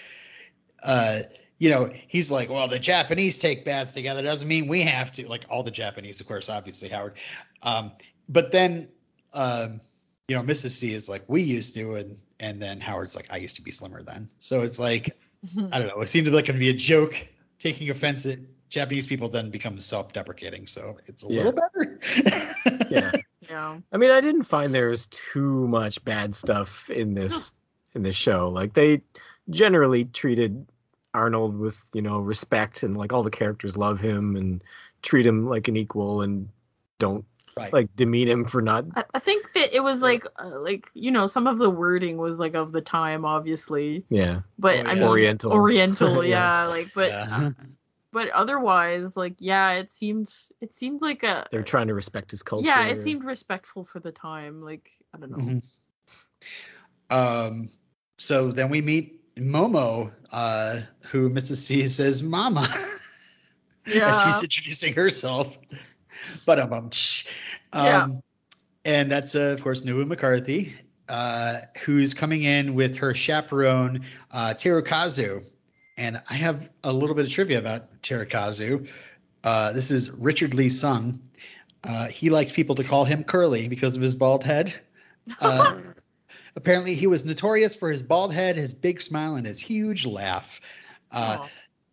[0.83, 1.21] uh,
[1.59, 5.29] you know, he's like, well, the Japanese take baths together doesn't mean we have to.
[5.29, 7.15] Like all the Japanese, of course, obviously Howard.
[7.63, 7.93] Um,
[8.29, 8.89] but then,
[9.35, 9.81] um,
[10.27, 10.71] you know, Mrs.
[10.71, 13.71] C is like, we used to, and and then Howard's like, I used to be
[13.71, 14.31] slimmer then.
[14.39, 15.17] So it's like.
[15.73, 16.03] I don't know.
[16.03, 17.17] It seemed like it'd be a joke,
[17.59, 18.39] taking offense at
[18.69, 20.67] Japanese people then become self-deprecating.
[20.67, 21.45] So it's a Yeah.
[21.45, 21.99] little better.
[22.91, 23.13] Yeah,
[23.51, 23.79] yeah.
[23.93, 27.53] I mean, I didn't find there was too much bad stuff in this
[27.95, 28.49] in this show.
[28.49, 29.03] Like they
[29.51, 30.67] generally treated
[31.13, 34.63] Arnold with you know respect, and like all the characters love him and
[35.03, 36.49] treat him like an equal, and
[36.99, 37.25] don't
[37.57, 37.73] right.
[37.73, 38.85] like demean him for not.
[38.95, 42.17] I, I think that it was like, uh, like you know, some of the wording
[42.17, 44.95] was like of the time, obviously, Yeah, but Oh, I yeah.
[44.95, 45.53] mean, Oriental.
[45.53, 46.47] Oriental, Yeah.
[46.47, 47.51] yeah, like, but Yeah.
[48.13, 52.43] But otherwise, like, yeah, it seemed it seemed like a They're trying to respect his
[52.43, 52.67] culture.
[52.67, 54.61] yeah, it seemed respectful for the time.
[54.63, 55.37] Like, I don't know.
[55.39, 55.63] Mhm.
[57.11, 57.69] Um,
[58.19, 61.57] so then we meet Momo, uh, who Mrs.
[61.59, 62.63] C says "Mama"
[63.87, 64.13] as Yeah.
[64.25, 65.57] she's introducing herself.
[66.45, 66.91] But um, um,
[67.73, 68.07] Yeah.
[68.85, 70.75] and that's uh, of course Nobu McCarthy,
[71.09, 75.45] uh, who's coming in with her chaperone uh, Terukazu.
[75.97, 78.89] And I have a little bit of trivia about Terakazu.
[79.45, 81.21] Uh, this is Richard Lee Sung.
[81.83, 84.75] Uh, he liked people to call him Curly because of his bald head.
[85.41, 85.77] Uh,
[86.57, 90.61] apparently, he was notorious for his bald head, his big smile, and his huge laugh.
[91.13, 91.47] Uh,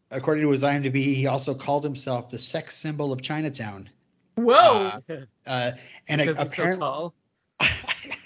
[0.09, 3.89] according to his IMDb, he also called himself the sex symbol of Chinatown.
[4.35, 5.01] Whoa.
[5.45, 5.71] Uh,
[6.07, 7.13] and because he's so apparently, tall.
[7.59, 7.65] I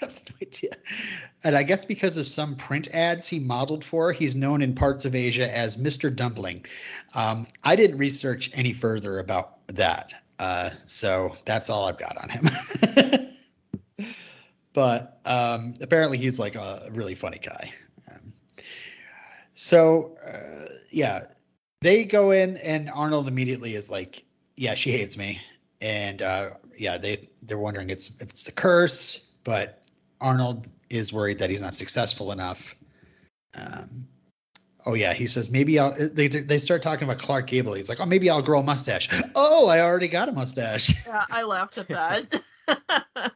[0.00, 0.70] no idea.
[1.44, 5.04] And I guess because of some print ads he modeled for, he's known in parts
[5.04, 6.14] of Asia as Mr.
[6.14, 6.64] Dumpling.
[7.14, 10.14] Um, I didn't research any further about that.
[10.38, 13.34] Uh, so that's all I've got on him.
[14.72, 17.72] but um, apparently he's like a really funny guy.
[18.10, 18.32] Um,
[19.54, 21.24] so, uh, yeah,
[21.80, 24.24] they go in, and Arnold immediately is like,
[24.56, 25.40] yeah, she hates me.
[25.80, 29.82] And uh, yeah, they they're wondering it's if it's the curse, but
[30.20, 32.74] Arnold is worried that he's not successful enough.
[33.58, 34.08] Um,
[34.84, 35.92] Oh yeah, he says maybe I'll.
[35.96, 37.74] They they start talking about Clark Gable.
[37.74, 39.08] He's like, oh maybe I'll grow a mustache.
[39.36, 40.92] Oh, I already got a mustache.
[41.06, 42.42] Yeah, I laughed at that.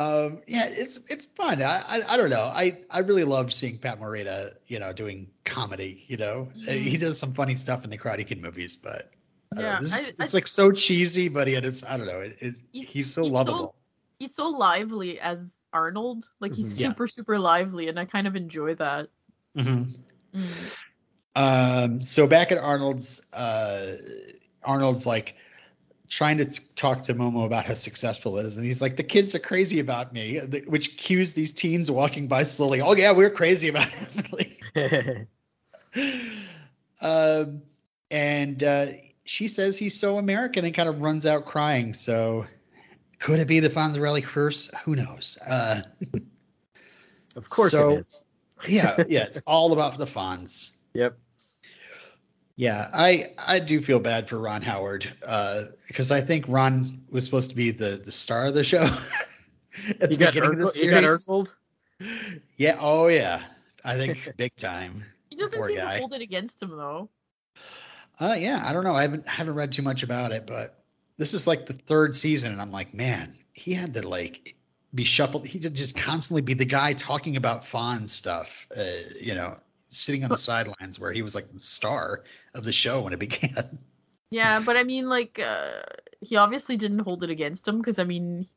[0.00, 1.62] um, yeah, it's it's fun.
[1.62, 2.42] I, I I don't know.
[2.42, 6.04] I I really love seeing Pat Morita, you know, doing comedy.
[6.08, 6.80] You know, Mhm.
[6.80, 9.12] he does some funny stuff in the Karate Kid movies, but
[9.56, 11.96] I know, Yeah, this I- is, I- it's like so cheesy, but yet it's I
[11.98, 12.20] don't know.
[12.20, 13.76] It, it, He's- he's, so he's so- lovable.
[14.18, 16.28] He's so lively as Arnold.
[16.40, 16.80] Like he's Mhm.
[16.80, 16.88] Yeah.
[16.88, 19.08] super super lively, and I kind of enjoy that.
[19.56, 19.94] Mhm.
[20.34, 20.50] Mm.
[21.36, 23.96] Um, so back at Arnold's, uh,
[24.62, 25.34] Arnold's like
[26.08, 29.02] trying to t- talk to Momo about how successful it is, and he's like, "The
[29.02, 32.80] kids are crazy about me," which cues these teens walking by slowly.
[32.82, 35.26] Oh yeah, we're crazy about Emily.
[37.00, 37.62] um,
[38.10, 38.86] and uh,
[39.24, 41.94] she says he's so American and kind of runs out crying.
[41.94, 42.46] So
[43.24, 44.70] could it be the Fonzarelli curse?
[44.84, 45.38] Who knows?
[45.46, 45.80] Uh,
[47.36, 48.24] of course So- it is.
[48.68, 50.76] yeah, yeah, it's all about the Fonz.
[50.92, 51.16] Yep.
[52.56, 55.10] Yeah, I I do feel bad for Ron Howard
[55.88, 58.84] because I think Ron was supposed to be the the star of the show.
[59.88, 62.42] at You the got, beginning of the Urkel, you got series.
[62.58, 62.76] Yeah.
[62.78, 63.42] Oh yeah.
[63.84, 65.02] I think big time.
[65.30, 65.94] He doesn't seem guy.
[65.94, 67.08] to hold it against him though.
[68.20, 68.62] Uh, yeah.
[68.64, 68.94] I don't know.
[68.94, 70.83] I haven't haven't read too much about it, but
[71.16, 74.56] this is like the third season, and I'm like, man, he had to like
[74.94, 75.46] be shuffled.
[75.46, 78.66] He did just constantly be the guy talking about Fonz stuff.
[78.76, 78.84] Uh,
[79.20, 79.56] you know,
[79.88, 82.22] sitting on the sidelines where he was like the star
[82.54, 83.78] of the show when it began.
[84.30, 85.82] Yeah, but I mean, like, uh,
[86.20, 88.48] he obviously didn't hold it against him because I mean,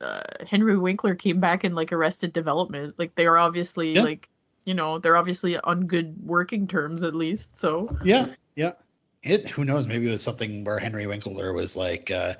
[0.00, 2.94] uh, Henry Winkler came back in like Arrested Development.
[2.98, 4.02] Like, they are obviously Yeah.
[4.02, 4.28] like,
[4.64, 7.54] you know, they're obviously on good working terms at least.
[7.56, 8.72] So Yeah, yeah.
[9.24, 9.88] It who knows?
[9.88, 12.34] Maybe it was something where Henry Winkler was like, uh,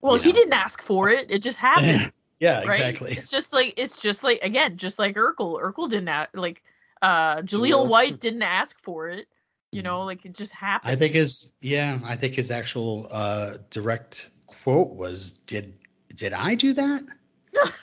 [0.00, 0.34] Well, he know.
[0.34, 1.30] didn't ask for it.
[1.30, 2.68] It just happened, yeah, right?
[2.68, 3.12] exactly.
[3.12, 5.60] It's just like it's just like again, just like Urkel.
[5.62, 6.62] Urkel didn't ask, like
[7.02, 7.86] uh Jaleel.
[7.86, 9.28] White didn't ask for it.
[9.70, 10.92] You know, like it just happened.
[10.92, 15.74] I think his yeah, I think his actual uh, direct quote was, "Did
[16.14, 17.02] did I do that?"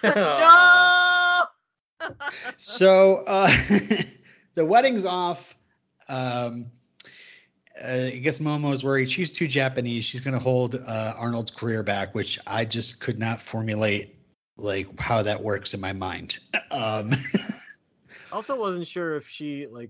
[2.01, 2.09] no.
[2.57, 3.51] so uh,
[4.55, 5.55] the wedding's off.
[6.07, 6.71] Um,
[7.83, 9.09] I guess Momo's worried.
[9.09, 10.05] She's too Japanese.
[10.05, 14.15] She's going to hold uh, Arnold's career back, which I just could not formulate
[14.57, 16.39] like how that works in my mind.
[16.71, 17.11] Um,
[18.31, 19.89] Also, wasn't sure if she like.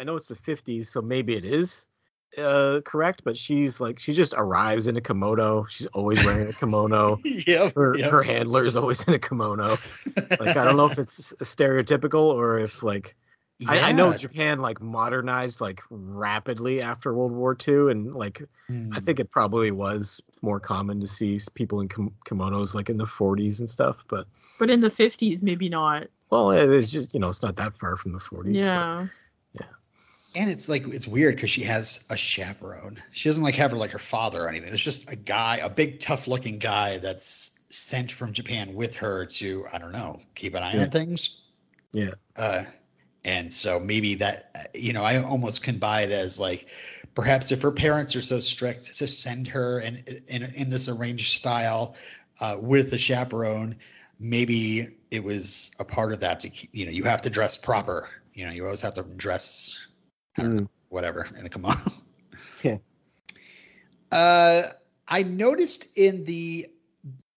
[0.00, 1.86] I know it's the 50s, so maybe it is
[2.36, 3.22] uh, correct.
[3.24, 5.64] But she's like, she just arrives in a kimono.
[5.66, 7.20] She's always wearing a kimono.
[7.24, 8.10] yeah, Her yeah.
[8.10, 9.76] her handler is always in a kimono.
[10.40, 13.14] Like I don't know if it's stereotypical or if like
[13.66, 18.92] I, I know Japan like modernized like rapidly after World War II, and like Hmm.
[18.94, 22.98] I think it probably was more common to see people in kim- kimonos like in
[22.98, 24.04] the 40s and stuff.
[24.08, 24.26] But
[24.58, 26.06] but in the fifties, maybe not.
[26.30, 28.44] well, it's just you know it's not that far from the 40s.
[28.44, 29.06] but- Yeah.
[30.36, 33.02] And it's like it's weird because she has a chaperone.
[33.12, 34.68] She doesn't like have her like her father or anything.
[34.68, 39.24] There's just a guy, a big tough looking guy that's sent from Japan with her
[39.26, 40.82] to I don't know keep an eye Yeah.
[40.82, 41.40] on things.
[41.92, 42.10] Yeah.
[42.36, 42.64] Uh,
[43.28, 46.66] and so maybe that you know I almost can buy it as like
[47.14, 51.34] perhaps if her parents are so strict to send her in in, in this arranged
[51.36, 51.94] style
[52.40, 53.76] uh, with the chaperone,
[54.18, 58.08] maybe it was a part of that to you know you have to dress proper.
[58.32, 59.78] You know you always have to dress
[60.38, 60.68] I don't know, Mm.
[60.88, 61.76] whatever in a kimono.
[62.62, 62.78] Yeah.
[64.10, 64.62] Uh,
[65.06, 66.66] I noticed in the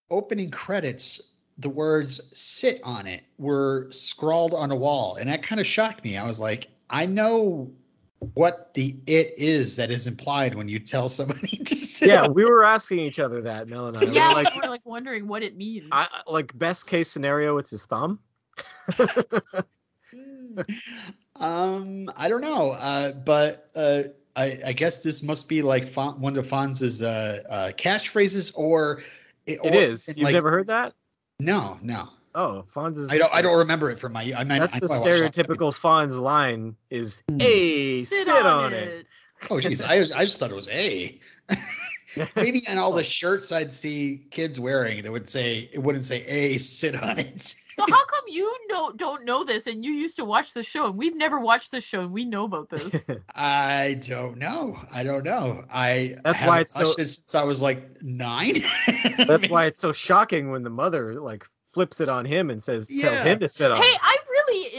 [0.09, 1.21] opening credits
[1.61, 6.03] the words "sit" on it were scrawled on a wall, and that kind of shocked
[6.03, 6.17] me.
[6.17, 7.71] I was like, I know
[8.33, 12.07] what the "it" is that is implied when you tell somebody to sit.
[12.09, 14.01] yeah, on we were asking each other that, Mel and I.
[14.01, 15.87] We were Yeah, like, we're like wondering what it means.
[15.91, 18.19] I, I- like best case scenario, it's his thumb.
[21.39, 24.03] um, I don't know, uh, but uh,
[24.35, 29.01] I, I guess this must be like Fon- one of Fonz's uh, uh, catchphrases, or
[29.45, 30.07] It or is.
[30.09, 30.93] You've like- never heard that?
[31.41, 33.09] No, no, Oh, Fonz's.
[33.09, 33.33] I don't.
[33.33, 34.21] I don't remember it from my.
[34.35, 37.37] I mean, That's I the know I stereotypical Fonz line is, hmm.
[37.39, 39.07] a "Hey, sit, on, it."
[39.49, 41.19] Oh, jeez, I, was- I just thought it was a.
[42.35, 46.23] Maybe on all the shirts I'd see kids wearing, it would say it wouldn't say
[46.25, 47.41] a sit on it.
[47.41, 47.55] so
[47.89, 50.97] how come you know don't know this and you used to watch the show and
[50.97, 53.05] we've never watched the show and we know about this?
[53.35, 54.77] I don't know.
[54.93, 55.63] I don't know.
[55.71, 58.63] I That's why it's so- it since I was like nine.
[59.17, 62.87] That's why it's so shocking when the mother like flips it on him and says,
[62.87, 63.77] tells him to sit on.
[63.77, 63.99] Hey, it.
[64.01, 64.30] I really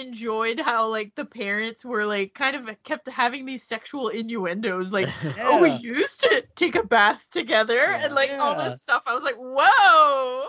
[0.07, 5.09] enjoyed how like the parents were like kind of kept having these sexual innuendos, like,
[5.41, 8.05] oh, we used to take a bath together Yeah.
[8.05, 9.03] and like all this stuff.
[9.07, 10.47] I was like, whoa.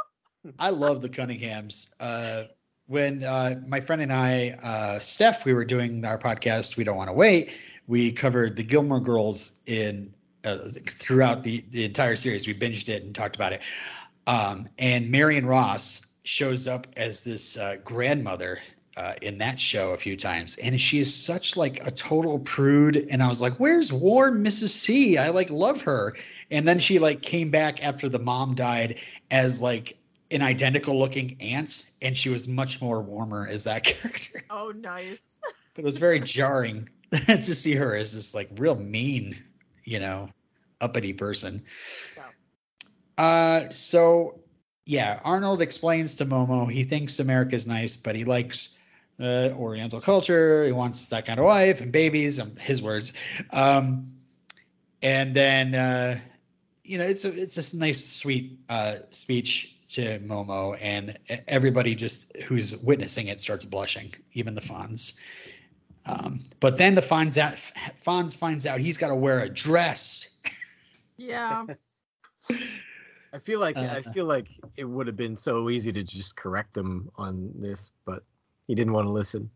[0.60, 1.94] I love the Cunninghams.
[2.00, 2.44] Uh,
[2.88, 6.76] when uh, my friend and I, uh, Steph, we were doing our podcast.
[6.76, 7.52] We don't want to wait.
[7.88, 12.46] We covered the Gilmore Girls in uh, throughout the, the entire series.
[12.46, 13.62] We binged it and talked about it.
[14.28, 18.60] Um, and Marion Ross shows up as this uh, grandmother
[18.96, 23.08] uh, in that show a few times, and she is such like a total prude.
[23.10, 24.70] And I was like, "Where's warm Mrs.
[24.70, 25.18] C?
[25.18, 26.16] I like love her."
[26.52, 29.00] And then she like came back after the mom died
[29.32, 29.98] as like
[30.30, 34.44] an identical looking aunt, and she was much more warmer as that character.
[34.50, 35.40] Oh, nice.
[35.76, 39.38] But it was very jarring to see her as this like real mean,
[39.84, 40.30] you know,
[40.80, 41.64] uppity person.
[43.18, 44.40] Uh, so
[44.86, 48.73] yeah, Arnold explains to Momo he thinks America's nice, but he likes
[49.20, 50.64] uh, Oriental culture.
[50.66, 52.40] He wants that kind of wife and babies.
[52.40, 53.14] Um, his words.
[53.52, 54.14] Um,
[55.02, 56.20] and then uh,
[56.84, 62.36] you know it's a it's a nice sweet uh, speech to Momo, and everybody just
[62.38, 65.14] who's witnessing it starts blushing, even the Fonz.
[66.06, 67.56] Um, but then the Fonz out,
[68.06, 70.30] Fonz finds out he's got to wear a dress.
[71.18, 71.66] Yeah.
[73.34, 76.36] I feel like Uh, I feel like it would have been so easy to just
[76.36, 78.24] correct him on this, but
[78.68, 79.50] he didn't want to listen.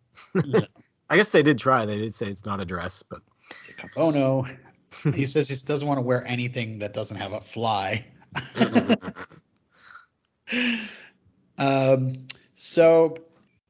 [0.44, 0.62] Yeah.
[1.10, 1.86] I guess they did try.
[1.86, 4.46] They did say it's not a dress, but It's a kimono.
[5.14, 8.06] he says he doesn't want to wear anything that doesn't have a fly.
[11.58, 12.14] um,
[12.56, 13.18] so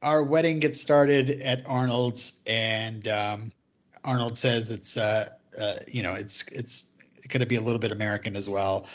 [0.01, 3.51] our wedding gets started at Arnold's, and um,
[4.03, 5.29] Arnold says it's uh,
[5.59, 6.91] uh, you know it's it's
[7.27, 8.87] going to be a little bit American as well.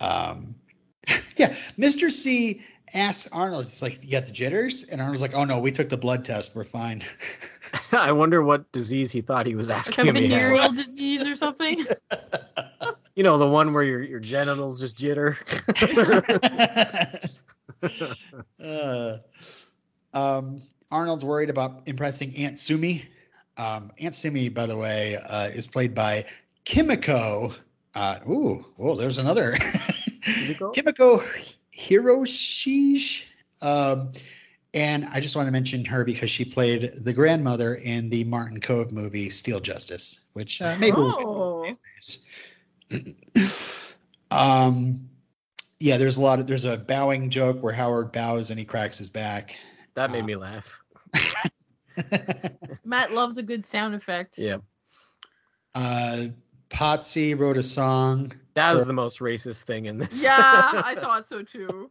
[0.00, 0.56] Um,
[1.36, 2.10] yeah, Mr.
[2.10, 2.62] C
[2.92, 5.88] asks Arnold, it's like you got the jitters, and Arnold's like, oh no, we took
[5.88, 7.02] the blood test, we're fine.
[7.92, 10.16] I wonder what disease he thought he was Like asking a him.
[10.16, 11.84] he venereal disease or something.
[13.16, 15.36] You know, the one where your your genitals just jitter.
[18.62, 19.18] uh,
[20.12, 20.60] um,
[20.90, 23.04] Arnold's worried about impressing Aunt Sumi.
[23.56, 26.24] Um, Aunt Sumi, by the way, uh, is played by
[26.64, 27.54] Kimiko.
[27.94, 29.56] Uh, ooh, whoa, there's another.
[30.24, 30.70] Kimiko?
[30.72, 31.22] Kimiko
[31.78, 33.22] Hiroshi.
[33.62, 34.12] Um,
[34.72, 38.60] and I just want to mention her because she played the grandmother in the Martin
[38.60, 41.72] Kove movie Steele Justice, which uh, maybe we'll Oh.
[44.30, 45.08] um,
[45.78, 48.98] yeah, there's a lot of there's a bowing joke where Howard bows and he cracks
[48.98, 49.56] his back.
[49.94, 50.80] That made me laugh.
[52.84, 54.38] Matt loves a good sound effect.
[54.38, 54.58] Yeah,
[55.74, 56.26] uh,
[56.70, 58.32] Potsy wrote a song.
[58.54, 58.86] that was Sure.
[58.86, 60.22] the most racist thing in this.
[60.22, 61.90] Yeah, I thought so too.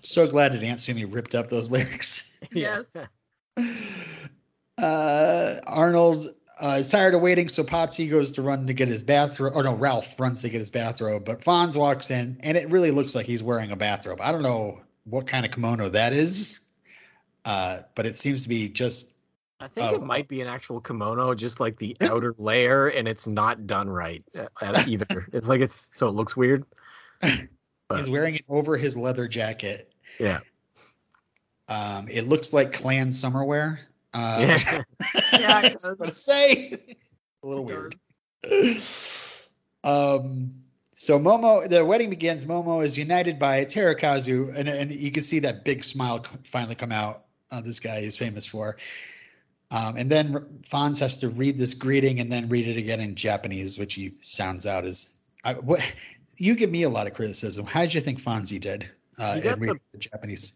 [0.00, 2.30] So glad that Aunt Sumi ripped up those lyrics.
[2.52, 2.96] Yes.
[4.78, 6.26] Uh, Arnold
[6.60, 9.52] uh, is tired of waiting, so Potsy goes to run to get his bathrobe.
[9.54, 12.90] Or no, Ralph runs to get his bathrobe, but Fonz walks in, and it really
[12.90, 14.20] looks like he's wearing a bathrobe.
[14.20, 16.58] I don't know what kind of kimono that is,
[17.44, 19.11] uh, but it seems to be just.
[19.62, 19.94] I think Oh.
[19.96, 23.88] it might be an actual kimono, just like the outer layer, and it's not done
[23.88, 25.26] right uh, uh, either.
[25.32, 26.64] it's like it's so it looks weird.
[27.20, 29.92] But- He's wearing it over his leather jacket.
[30.18, 30.40] Yeah.
[31.68, 33.80] Um, it looks like clan summer wear.
[34.12, 34.82] Uh, Yeah.
[35.32, 35.98] Yeah, it I was does.
[35.98, 36.72] gonna say
[37.42, 37.94] a little It weird.
[38.42, 39.48] does.
[39.84, 40.54] um,
[40.96, 42.44] so Momo, the wedding begins.
[42.44, 46.92] Momo is united by Terakazu, and, and you can see that big smile finally come
[46.92, 47.24] out.
[47.50, 48.76] Uh, this guy is famous for.
[49.72, 53.14] Um, and then Fonz has to read this greeting and then read it again in
[53.14, 55.12] Japanese, which he sounds out as.
[55.44, 55.80] I, what,
[56.36, 57.66] you give me a lot of criticism.
[57.66, 60.52] How did you think Fonzie did uh, in reading the Japanese?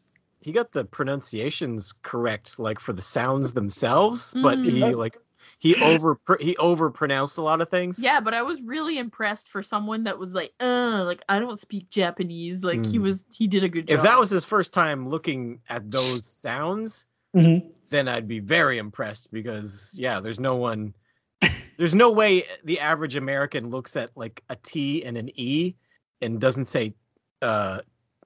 [0.46, 4.70] he got the pronunciations correct, like for the sounds themselves, but Mm.
[4.70, 5.16] he like
[5.58, 7.98] he over he over pronounced a lot of things.
[7.98, 11.58] Yeah, but I was really impressed for someone that was like, uh, like I don't
[11.58, 12.62] speak Japanese.
[12.62, 13.04] Like he Hmm.
[13.04, 13.98] was, he did a good job.
[13.98, 17.06] If that was his first time looking at those sounds,
[17.36, 17.68] Mm-hmm.
[17.90, 20.94] then I'd be very impressed because yeah, there's no one
[21.78, 25.74] there's no way the average American looks at like a T and an E
[26.22, 26.94] and doesn't say
[27.42, 27.80] uh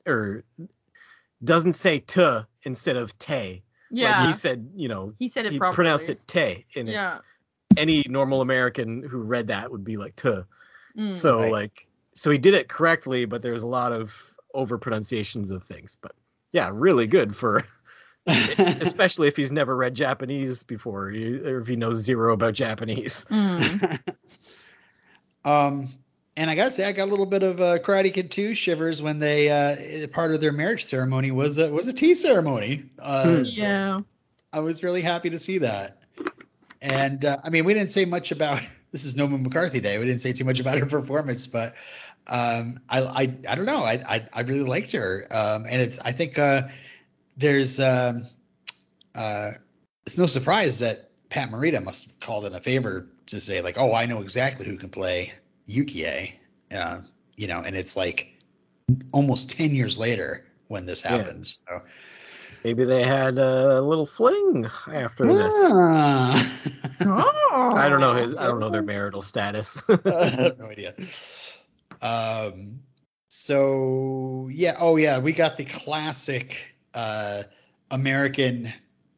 [0.07, 0.45] or
[1.43, 2.23] doesn't say t
[2.63, 3.63] instead of te.
[3.91, 5.75] yeah, Like he said, you know, he said it he properly.
[5.75, 7.17] pronounced it te and Yeah.
[7.17, 7.21] it's
[7.77, 10.31] any normal American who read that would be like t.
[10.97, 11.15] Mm.
[11.15, 11.53] So Right.
[11.53, 14.13] like so he did it correctly, but there was a lot of
[14.55, 15.97] over pronunciations of things.
[16.01, 16.13] But
[16.53, 17.65] yeah, really good for
[18.27, 23.27] especially if he's never read Japanese before, or if he knows zero about Japanese.
[23.31, 24.01] Mm.
[25.45, 25.89] um,
[26.37, 29.03] and I gotta say, I got a little bit of uh, Karate Kid 2 shivers
[29.03, 32.85] when they uh, part of their marriage ceremony was a was a tea ceremony.
[32.99, 33.43] Uh, Hmm.
[33.45, 34.01] Yeah.
[34.53, 35.99] I was really happy to see that.
[36.83, 38.61] And uh, I mean, we didn't say much about
[38.93, 39.99] this is Nobu McCarthy Day.
[39.99, 41.75] We didn't say too much about her performance, but
[42.27, 43.83] um, I, I I don't know.
[43.83, 46.69] I I, I really liked her, um, and it's I think uh,
[47.37, 48.27] there's um,
[49.15, 49.53] uh,
[50.07, 53.79] it's no surprise that Pat Morita must have called in a favor to say like,
[53.79, 55.33] oh, I know exactly who can play
[55.69, 56.33] Yukie.
[56.75, 56.99] Uh,
[57.37, 58.29] you know, and it's like
[59.13, 61.17] almost ten years later when this Yeah.
[61.19, 61.63] happens.
[61.69, 61.83] So.
[62.63, 65.55] Maybe they had a little fling after this.
[65.57, 66.57] Ah.
[67.03, 67.73] Oh.
[67.75, 68.37] I don't know his.
[68.37, 69.83] I don't know their marital status.
[69.89, 70.95] I have no idea.
[72.03, 72.81] Um,
[73.29, 76.59] so yeah, oh yeah, we got the classic
[76.95, 77.43] uh,
[77.91, 78.73] American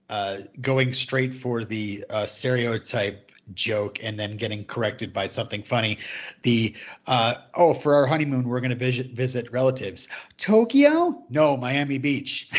[0.09, 5.99] uh, going straight for the uh, stereotype joke and then getting corrected by something funny.
[6.43, 6.75] The
[7.07, 10.09] uh, oh, for our honeymoon, we're going to visit visit relatives.
[10.37, 11.25] Tokyo?
[11.31, 12.51] No, Miami Beach.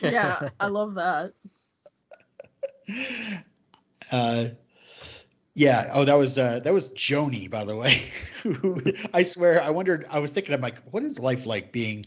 [0.00, 1.32] Yeah, I love that.
[4.10, 4.46] uh,
[5.54, 5.90] yeah.
[5.92, 8.10] Oh, that was uh, that was Joanie, by the way.
[9.14, 10.06] I swear, I wondered.
[10.10, 12.06] I was thinking, I'm like, what is life like being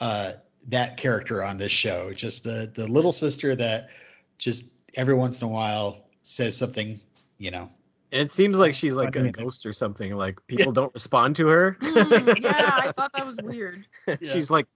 [0.00, 0.32] uh,
[0.68, 2.12] that character on this show?
[2.12, 3.88] Just the the little sister that
[4.38, 7.00] just every once in a while says something,
[7.38, 7.70] you know.
[8.10, 10.14] it seems like she's like a ghost or something.
[10.16, 11.76] Like people don't respond to her.
[11.82, 13.86] Mm, yeah, I thought that was weird.
[14.22, 14.66] she's like,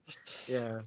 [0.46, 0.80] yeah.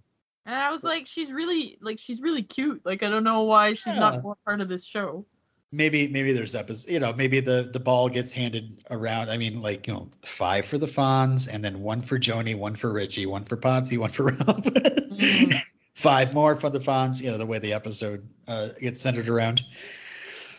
[0.45, 2.81] And I was like, she's really like she's really cute.
[2.85, 3.99] Like I don't know why she's Yeah.
[3.99, 5.25] not more part of this show.
[5.73, 9.29] Maybe maybe there's episodes, you know, maybe the the ball gets handed around.
[9.29, 12.75] I mean, like you know, five for the Fonz, and then one for Joanie, one
[12.75, 14.65] for Richie, one for Potsy, one for Rob.
[14.65, 15.61] Mm.
[15.95, 17.21] five more for the Fonz.
[17.21, 19.63] You know the way the episode uh, gets centered around.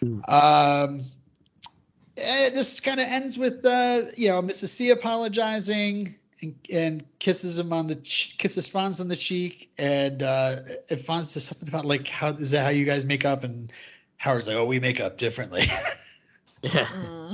[0.01, 0.21] Hmm.
[0.27, 1.05] Um,
[2.17, 4.69] eh, this kind of ends with uh, you know Mrs.
[4.69, 10.23] C apologizing and, and kisses him on the ch- kisses Fonz on the cheek, and
[10.23, 10.57] uh,
[10.91, 13.73] and Fonz says something about like how is that how you guys make up, and
[14.23, 15.65] Howard's like, oh, we make up differently.
[16.65, 16.85] Yeah.
[16.87, 17.33] Mm.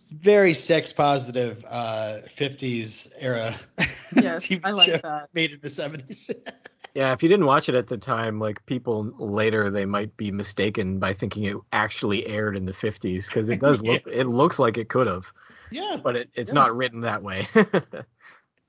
[0.00, 3.52] it's very sex positive uh, 50s era.
[4.14, 5.28] Yes, TV I like show that.
[5.34, 6.30] Made in the 70s.
[6.94, 10.30] Yeah, if you didn't watch it at the time, like people later, they might be
[10.30, 14.58] mistaken by thinking it actually aired in the 50s because it does look, it looks
[14.60, 15.32] like it could have,
[15.72, 15.98] yeah.
[16.02, 16.54] but it, it's Yeah.
[16.60, 17.46] not written that way.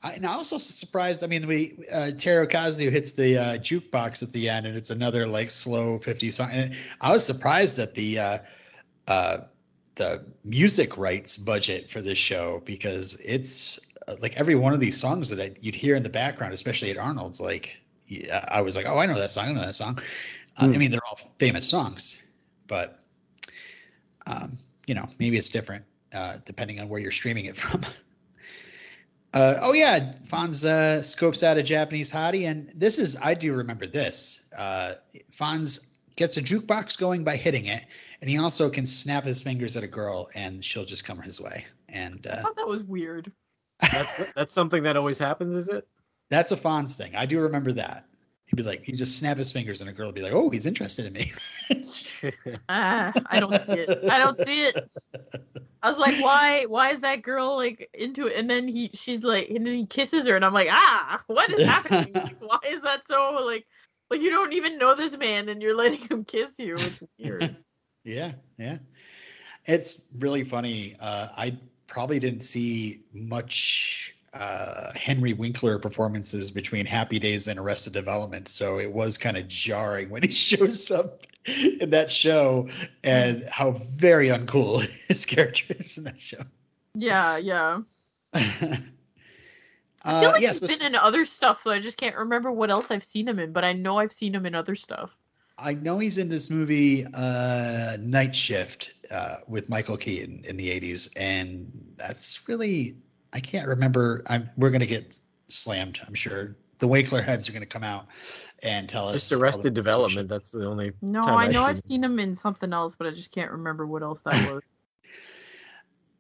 [0.02, 1.24] I, and I was also surprised.
[1.24, 4.92] I mean, we uh, Taro Kazu hits the uh, jukebox at the end, and it's
[4.92, 6.50] another like slow 50 song.
[6.52, 8.38] And I was surprised at the uh,
[9.08, 9.38] uh,
[9.96, 14.98] the music rights budget for this show because it's uh, like every one of these
[15.00, 17.42] songs that I, you'd hear in the background, especially at Arnold's.
[17.42, 17.78] Like,
[18.32, 19.50] I was like, oh, I know that song.
[19.50, 20.00] I know that song.
[20.58, 20.78] Uh, I Hmm.
[20.78, 22.26] mean, they're all famous songs,
[22.68, 22.98] but
[24.26, 25.84] um, you know, maybe it's different
[26.14, 27.86] uh, depending on where you're streaming it from.
[29.34, 33.56] Uh, oh yeah, Fonz uh, scopes out a Japanese hottie, and this is I do
[33.56, 34.42] remember this.
[34.58, 34.94] Uh,
[35.32, 37.86] Fonz gets a jukebox going by hitting it,
[38.22, 41.40] and he also can snap his fingers at a girl, and she'll just come his
[41.40, 41.66] way.
[41.88, 43.32] And I uh, thought that was weird.
[43.80, 45.88] that's that's something that always happens, is it?
[46.30, 47.16] that's a Fonz thing.
[47.16, 48.06] I do remember that.
[48.46, 50.50] He'd be like, he'd just snap his fingers, and a girl would be like, "Oh,
[50.50, 51.32] he's interested in me."
[52.68, 54.10] Ah, I don't see it.
[54.10, 54.90] I don't see it.
[55.82, 56.66] I was like, why?
[56.66, 58.38] Why is that girl like into it?
[58.38, 61.50] And then he, she's like, and then he kisses her, and I'm like, ah, what
[61.52, 62.12] is happening?
[62.20, 63.66] Like, why is that so like,
[64.10, 66.76] like you don't even know this man, and you're letting him kiss you?
[66.78, 67.56] It's weird.
[68.06, 68.78] Yeah, yeah.
[69.66, 70.96] It's really funny.
[71.00, 77.94] Uh, I probably didn't see much uh, Henry Winkler performances between Happy Days and Arrested
[77.94, 81.26] Development, so it was kind of jarring when he shows up
[81.80, 82.70] in that show
[83.04, 86.42] and how very uncool his character is in that show.
[86.96, 87.80] Yeah, yeah.
[88.34, 88.40] uh,
[90.04, 92.52] I feel like yeah, he's so been in other stuff, so I just can't remember
[92.52, 93.52] what else I've seen him in.
[93.52, 95.16] But I know I've seen him in other stuff.
[95.58, 100.70] I know he's in this movie uh, Night Shift uh, with Michael Keaton in the
[100.70, 102.96] 80s, and that's really
[103.34, 104.24] I can't remember.
[104.28, 106.56] I'm, we're gonna get slammed, I'm sure.
[106.80, 108.08] The Winkler heads are gonna come out
[108.64, 109.14] and tell us.
[109.14, 109.74] Just all Arrested.
[109.74, 110.30] Development.
[110.30, 110.94] That's the only.
[111.02, 113.52] No, time I I've know I've seen him in something else, but I just can't
[113.52, 114.64] remember what else that was.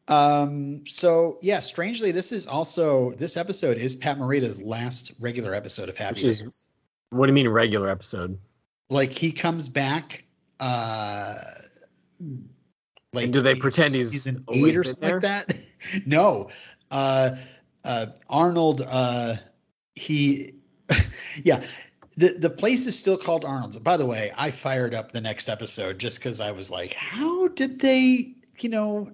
[0.08, 0.88] Um.
[0.88, 5.98] So yeah, strangely, this is also this episode is Pat Morita's last regular episode of
[5.98, 6.66] Happy Which is- Days.
[7.12, 8.40] What do you mean regular episode?
[8.90, 10.24] Like he comes back.
[10.60, 11.36] Uh.
[13.14, 15.56] Like And do they pretend he's season always eight or been something like that?
[16.08, 16.50] no.
[16.90, 17.36] Uh.
[17.84, 18.08] Uh.
[18.28, 18.82] Arnold.
[18.82, 19.36] Uh.
[20.00, 20.54] He.
[21.44, 21.64] yeah.
[22.18, 23.78] The, the place is still called Arnold's.
[23.78, 27.48] By the way, I fired up the next episode just because I was like, how
[27.48, 29.12] did they, you know,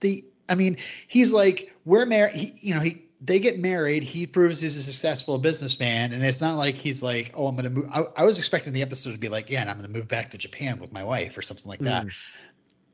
[0.00, 2.52] the I mean, he's like, we're married.
[2.60, 4.02] You know, he they get married.
[4.02, 7.70] He proves he's a successful businessman, and it's not like he's like, oh, I'm gonna
[7.70, 7.90] move.
[7.92, 10.30] I, I was expecting the episode to be like, yeah, and I'm gonna move back
[10.30, 12.06] to Japan with my wife or something like that.
[12.06, 12.10] Mm.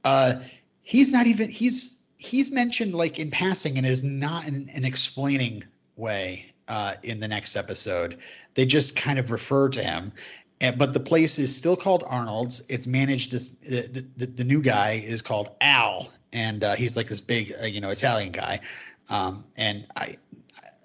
[0.05, 0.35] Uh,
[0.83, 1.51] he's not even.
[1.51, 5.65] He's he's mentioned like in passing and is not in an explaining
[5.97, 8.19] way uh, in the next episode.
[8.55, 10.13] They just kind of refer to him,
[10.61, 12.67] and, but the place is still called Arnold's.
[12.69, 13.33] It's managed.
[13.33, 17.55] This the, the, the new guy is called Al, and uh, he's like this big,
[17.61, 18.61] uh, you know, Italian guy.
[19.09, 20.17] Um, and I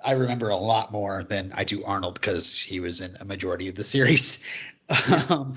[0.03, 3.69] I remember a lot more than I do Arnold because he was in a majority
[3.69, 4.43] of the series.
[5.30, 5.55] um,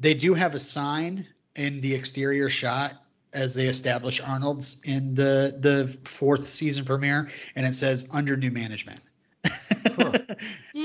[0.00, 2.94] they do have a sign in the exterior shot
[3.32, 8.50] as they establish Arnold's in the the fourth season premiere, and it says under new
[8.50, 9.00] management.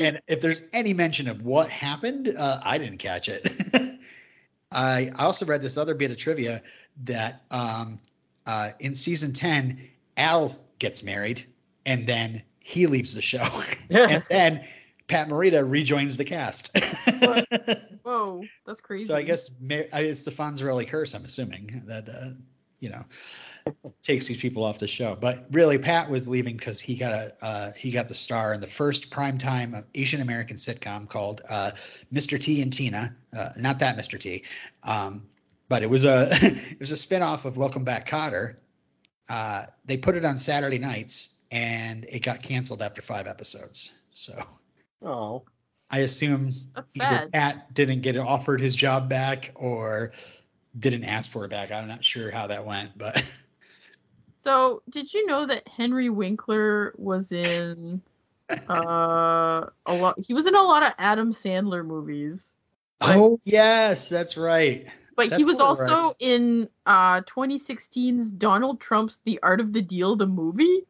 [0.02, 3.50] And if there's any mention of what happened, uh, I didn't catch it.
[4.72, 6.64] I, I also read this other bit of trivia
[7.04, 8.00] that um,
[8.46, 11.46] uh, in season 10, Al gets married
[11.86, 13.48] and then he leaves the show.
[13.89, 14.66] and then
[15.08, 16.78] Pat Morita rejoins the cast.
[18.04, 19.06] Whoa, that's crazy.
[19.06, 22.32] So I guess it's the Fonzarelli curse, I'm assuming, that, uh,
[22.84, 25.15] you know, takes these people off the show.
[25.15, 28.59] But really, Pat was leaving because he got a uh, he got the star in
[28.59, 31.71] the first primetime Asian American sitcom called uh,
[32.13, 32.39] Mr.
[32.39, 33.15] T and Tina.
[33.36, 34.19] Uh, not that Mr.
[34.19, 34.43] T,
[34.84, 35.25] um,
[35.69, 38.57] but it was a it was a spinoff of Welcome Back, Kotter.
[39.29, 43.93] Uh, they put it on Saturday nights, and it got canceled after five episodes.
[44.11, 44.34] So,
[45.01, 45.43] oh,
[45.89, 46.97] I assume That's.
[47.31, 50.11] Pat didn't get offered his job back or
[50.78, 51.71] didn't ask for it back.
[51.71, 53.24] I'm not sure how that went, but.
[54.43, 58.01] So, did you know that Henry Winkler was in
[58.69, 62.55] uh a lot he was in a lot of Adam Sandler movies.
[63.01, 64.88] Oh yes, that's right.
[65.15, 66.15] But That's he was cool, also right.
[66.19, 70.82] in uh 2016's Donald Trump's The Art of the Deal the movie.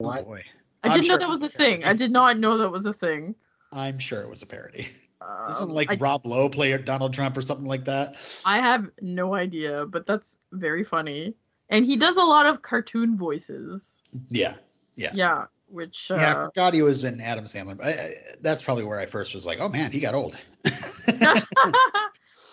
[0.00, 0.24] Oh What?
[0.24, 0.44] boy.
[0.82, 1.84] I I'm didn't sure know that was a thing.
[1.84, 3.34] I did not know that was a thing.
[3.72, 4.88] I'm sure it was a parody.
[5.20, 8.16] Doesn't Um, like I, Rob Lowe play Donald Trump or something like that?
[8.44, 11.34] I have no idea, but that's very funny.
[11.68, 14.00] And he does a lot of cartoon voices.
[14.28, 14.54] Yeah.
[14.96, 15.12] Yeah.
[15.14, 17.78] Yeah, which uh, Yeah, I forgot he was in Adam Sandler.
[17.82, 18.10] I, I,
[18.40, 20.38] that's probably where I first was like, oh man, he got old.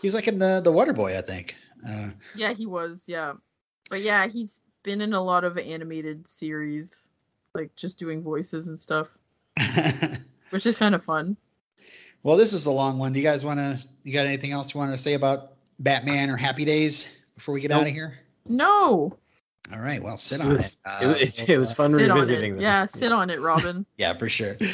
[0.01, 1.55] he was like in the the Water Boy, I think.
[1.87, 3.05] Uh, yeah, he was.
[3.07, 3.33] Yeah,
[3.89, 7.09] but yeah, he's been in a lot of animated series,
[7.53, 9.07] like just doing voices and stuff,
[10.49, 11.37] which is kind of fun.
[12.23, 13.13] Well, this was a long one.
[13.13, 13.79] Do you guys want to?
[14.03, 17.61] You got anything else you want to say about Batman or Happy Days before we
[17.61, 17.81] get Nope.
[17.81, 18.17] out of here?
[18.47, 19.17] No,
[19.71, 20.01] All right.
[20.01, 20.77] Well, sit It on was, it.
[20.85, 22.55] Uh, it, was, it was fun sit on revisiting it.
[22.55, 22.61] them.
[22.63, 23.85] Yeah, sit on it, Robin.
[23.97, 24.57] yeah, for sure.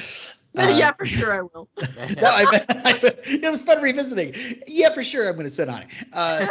[0.56, 1.68] Uh, yeah, for sure I will.
[1.78, 4.36] no, I, I, it was fun revisiting.
[4.68, 5.28] Yeah, for sure.
[5.28, 5.88] I'm going to sit on it.
[6.14, 6.46] Uh,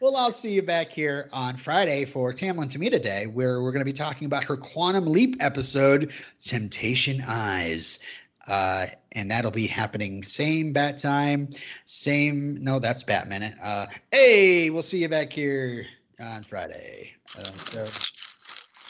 [0.00, 3.80] well, I'll see you back here on Friday for Tamlyn Tomita Day, where we're going
[3.80, 7.98] to be talking about her Quantum Leap episode, Temptation Eyes.
[8.46, 11.48] Uh, and that'll be happening same bat time,
[11.86, 12.62] same.
[12.62, 13.54] No, that's Bat Minute.
[13.62, 15.86] Uh, hey, we'll see you back here
[16.18, 17.12] on Friday.
[17.38, 17.86] Uh, so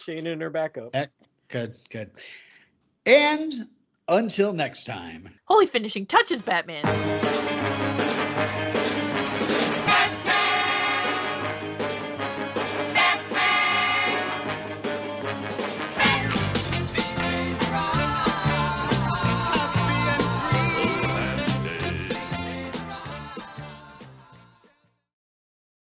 [0.05, 0.95] Chaining her back up.
[1.49, 2.11] good, good.
[3.07, 3.53] And
[4.09, 5.29] until next time.
[5.45, 7.41] Holy finishing touches, Batman.